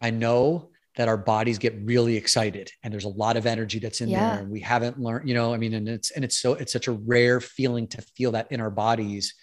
[0.00, 4.00] I know that our bodies get really excited and there's a lot of energy that's
[4.00, 4.30] in Yeah.
[4.30, 6.72] there and we haven't learned you know i mean and it's and it's so it's
[6.72, 9.34] such a rare feeling to feel that in our bodies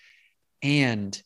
[0.61, 1.19] and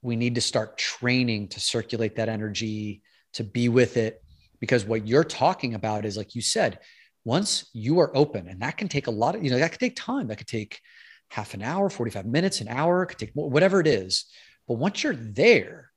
[0.00, 3.02] we need to start training to circulate that energy
[3.34, 4.22] to be with it
[4.60, 6.78] because what you're talking about is like you said
[7.26, 9.80] once you are open and that can take a lot of you know that could
[9.80, 10.28] take time.
[10.28, 10.80] That could take
[11.28, 14.26] half an hour 45 minutes an hour it could take more, whatever it is.
[14.68, 15.90] But once you're there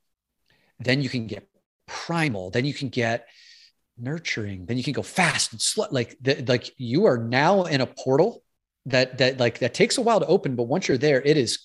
[0.80, 1.48] then you can get
[1.86, 3.28] primal then you can get
[3.96, 7.80] nurturing then you can go fast and slow like the, like you are now in
[7.80, 8.42] a portal
[8.86, 11.60] that that like that takes a while to open but once you're there it is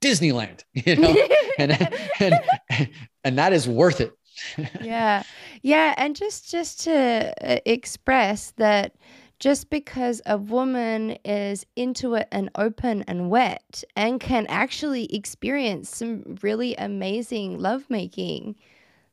[0.00, 1.14] disneyland you know?
[1.58, 1.72] And
[2.18, 2.90] and
[3.24, 4.12] and that is worth it
[4.80, 5.22] yeah
[5.62, 8.94] yeah and just just to uh, express that
[9.38, 15.96] just because a woman is into it and open and wet and can actually experience
[15.96, 18.54] some really amazing lovemaking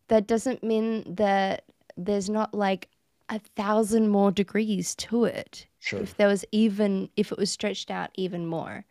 [0.07, 1.63] that doesn't mean that
[1.97, 2.89] there's not like
[3.29, 7.91] a thousand more degrees to it sure if there was even if it was stretched
[7.91, 8.85] out even more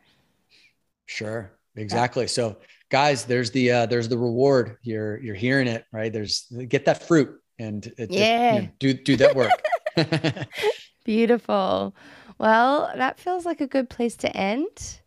[1.09, 1.51] Sure.
[1.74, 2.26] Exactly.
[2.26, 2.59] So
[2.91, 4.76] guys, there's the uh there's the reward.
[4.82, 6.12] You're you're hearing it, right?
[6.12, 8.61] There's get that fruit and it, it- you Yeah.
[8.61, 9.51] know, do do that work.
[11.05, 11.95] Beautiful.
[12.39, 15.01] Well, that feels like a good place to end.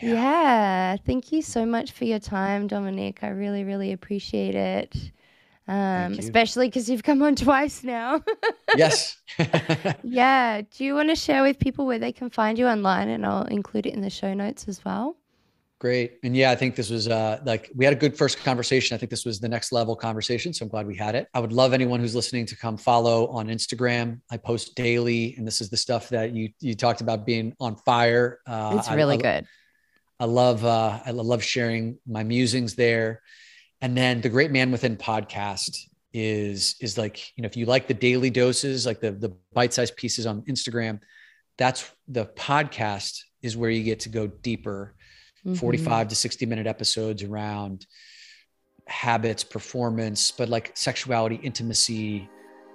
[0.00, 0.12] Yeah.
[0.12, 0.96] Yeah.
[1.04, 3.22] Thank you so much for your time, Dominick.
[3.22, 4.94] I really, really appreciate it.
[5.66, 8.22] Um, especially because you've come on twice now.
[8.76, 9.18] yes.
[10.02, 10.62] yeah.
[10.62, 13.08] Do you want to share with people where they can find you online?
[13.08, 15.16] And I'll include it in the show notes as well.
[15.80, 16.18] Great.
[16.24, 18.96] And yeah, I think this was uh like we had a good first conversation.
[18.96, 20.52] I think this was the next level conversation.
[20.52, 21.28] So I'm glad we had it.
[21.34, 24.20] I would love anyone who's listening to come follow on Instagram.
[24.28, 27.76] I post daily, and this is the stuff that you you talked about being on
[27.76, 28.40] fire.
[28.44, 29.46] Uh, It's I- really I- good.
[30.18, 33.22] I love uh, I love sharing my musings there.
[33.80, 35.78] And then the Great Man Within podcast
[36.12, 39.72] is is like you know if you like the daily doses, like the the bite
[39.72, 40.98] sized pieces on Instagram,
[41.56, 44.96] that's the podcast is where you get to go deeper,
[45.46, 45.56] Mhm.
[45.56, 47.86] 45 to 60 minute episodes around
[48.86, 52.28] habits, performance, but like sexuality, intimacy,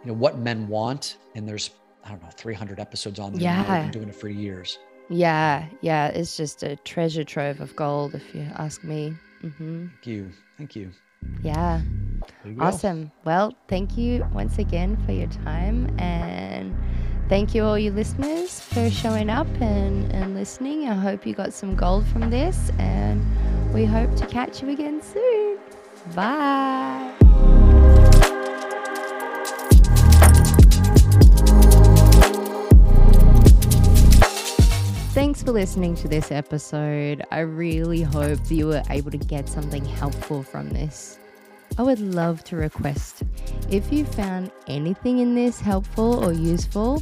[0.04, 1.18] you know what men want.
[1.36, 1.72] And there's
[2.06, 3.44] I don't know 300 episodes on there.
[3.44, 3.60] now.
[3.62, 4.78] We've been doing it for years.
[5.10, 5.68] Yeah.
[5.82, 6.08] Yeah.
[6.08, 9.16] It's just a treasure trove of gold, if you ask me.
[9.42, 10.32] hmm Thank you.
[10.58, 10.92] Thank you.
[11.44, 11.82] Yeah.
[12.46, 12.58] You.
[12.60, 13.12] Awesome.
[13.26, 15.94] Well, thank you once again for your time.
[16.00, 16.76] And
[17.30, 20.88] thank you, all you listeners, for showing up and, and listening.
[20.88, 22.72] I hope you got some gold from this.
[22.80, 23.24] And
[23.74, 25.58] we hope to catch you again soon.
[26.16, 27.14] Bye.
[35.14, 37.24] Thanks for listening to this episode.
[37.32, 41.20] I really hope that you were able to get something helpful from this.
[41.78, 43.24] I would love to request
[43.70, 47.02] if you found anything in this helpful or useful,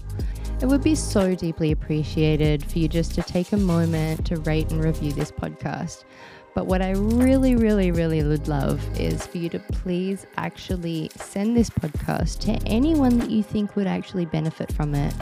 [0.62, 4.72] it would be so deeply appreciated for you just to take a moment to rate
[4.72, 6.06] and review this podcast.
[6.54, 11.58] But what I really, really, really would love is for you to please actually send
[11.58, 15.14] this podcast to anyone that you think would actually benefit from it.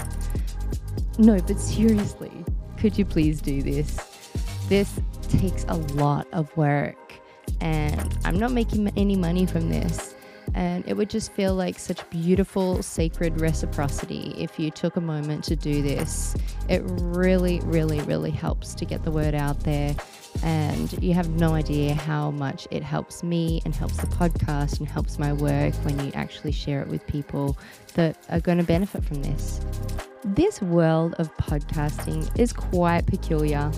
[1.17, 2.45] No, but seriously,
[2.77, 3.97] could you please do this?
[4.67, 7.13] This takes a lot of work,
[7.62, 10.16] and I'm not making any money from this.
[10.55, 15.43] And it would just feel like such beautiful, sacred reciprocity if you took a moment
[15.45, 16.36] to do this.
[16.68, 19.95] It really, really, really helps to get the word out there.
[20.41, 24.88] And you have no idea how much it helps me and helps the podcast and
[24.88, 27.57] helps my work when you actually share it with people
[27.93, 29.62] that are going to benefit from this.
[30.24, 33.72] This world of podcasting is quite peculiar,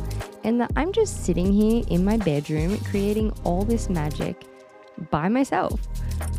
[0.44, 4.44] in that I'm just sitting here in my bedroom creating all this magic
[5.10, 5.80] by myself,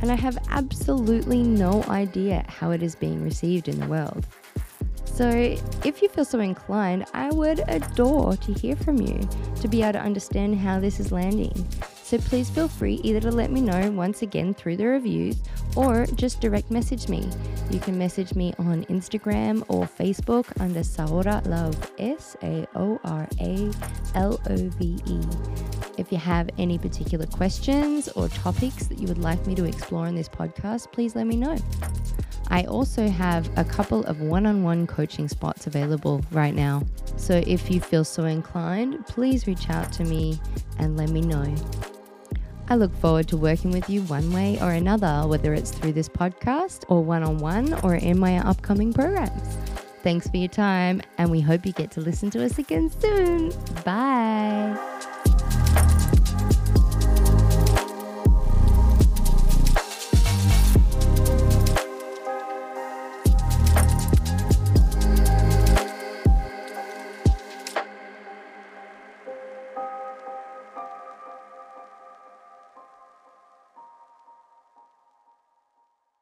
[0.01, 4.27] and I have absolutely no idea how it is being received in the world.
[5.05, 5.29] So,
[5.85, 9.29] if you feel so inclined, I would adore to hear from you
[9.61, 11.53] to be able to understand how this is landing.
[12.13, 15.39] So, please feel free either to let me know once again through the reviews
[15.77, 17.27] or just direct message me.
[17.71, 23.27] You can message me on Instagram or Facebook under Saora Love, S A O R
[23.41, 23.73] A
[24.15, 25.21] L O V E.
[25.97, 30.07] If you have any particular questions or topics that you would like me to explore
[30.07, 31.57] in this podcast, please let me know.
[32.49, 36.83] I also have a couple of one on one coaching spots available right now.
[37.17, 40.39] So if you feel so inclined, please reach out to me
[40.79, 41.55] and let me know.
[42.73, 46.09] I look forward to working with you one way or another, whether it's through this
[46.09, 49.59] podcast or one on one or in my upcoming programs.
[50.03, 53.53] Thanks for your time, and we hope you get to listen to us again soon.
[53.85, 55.02] Bye.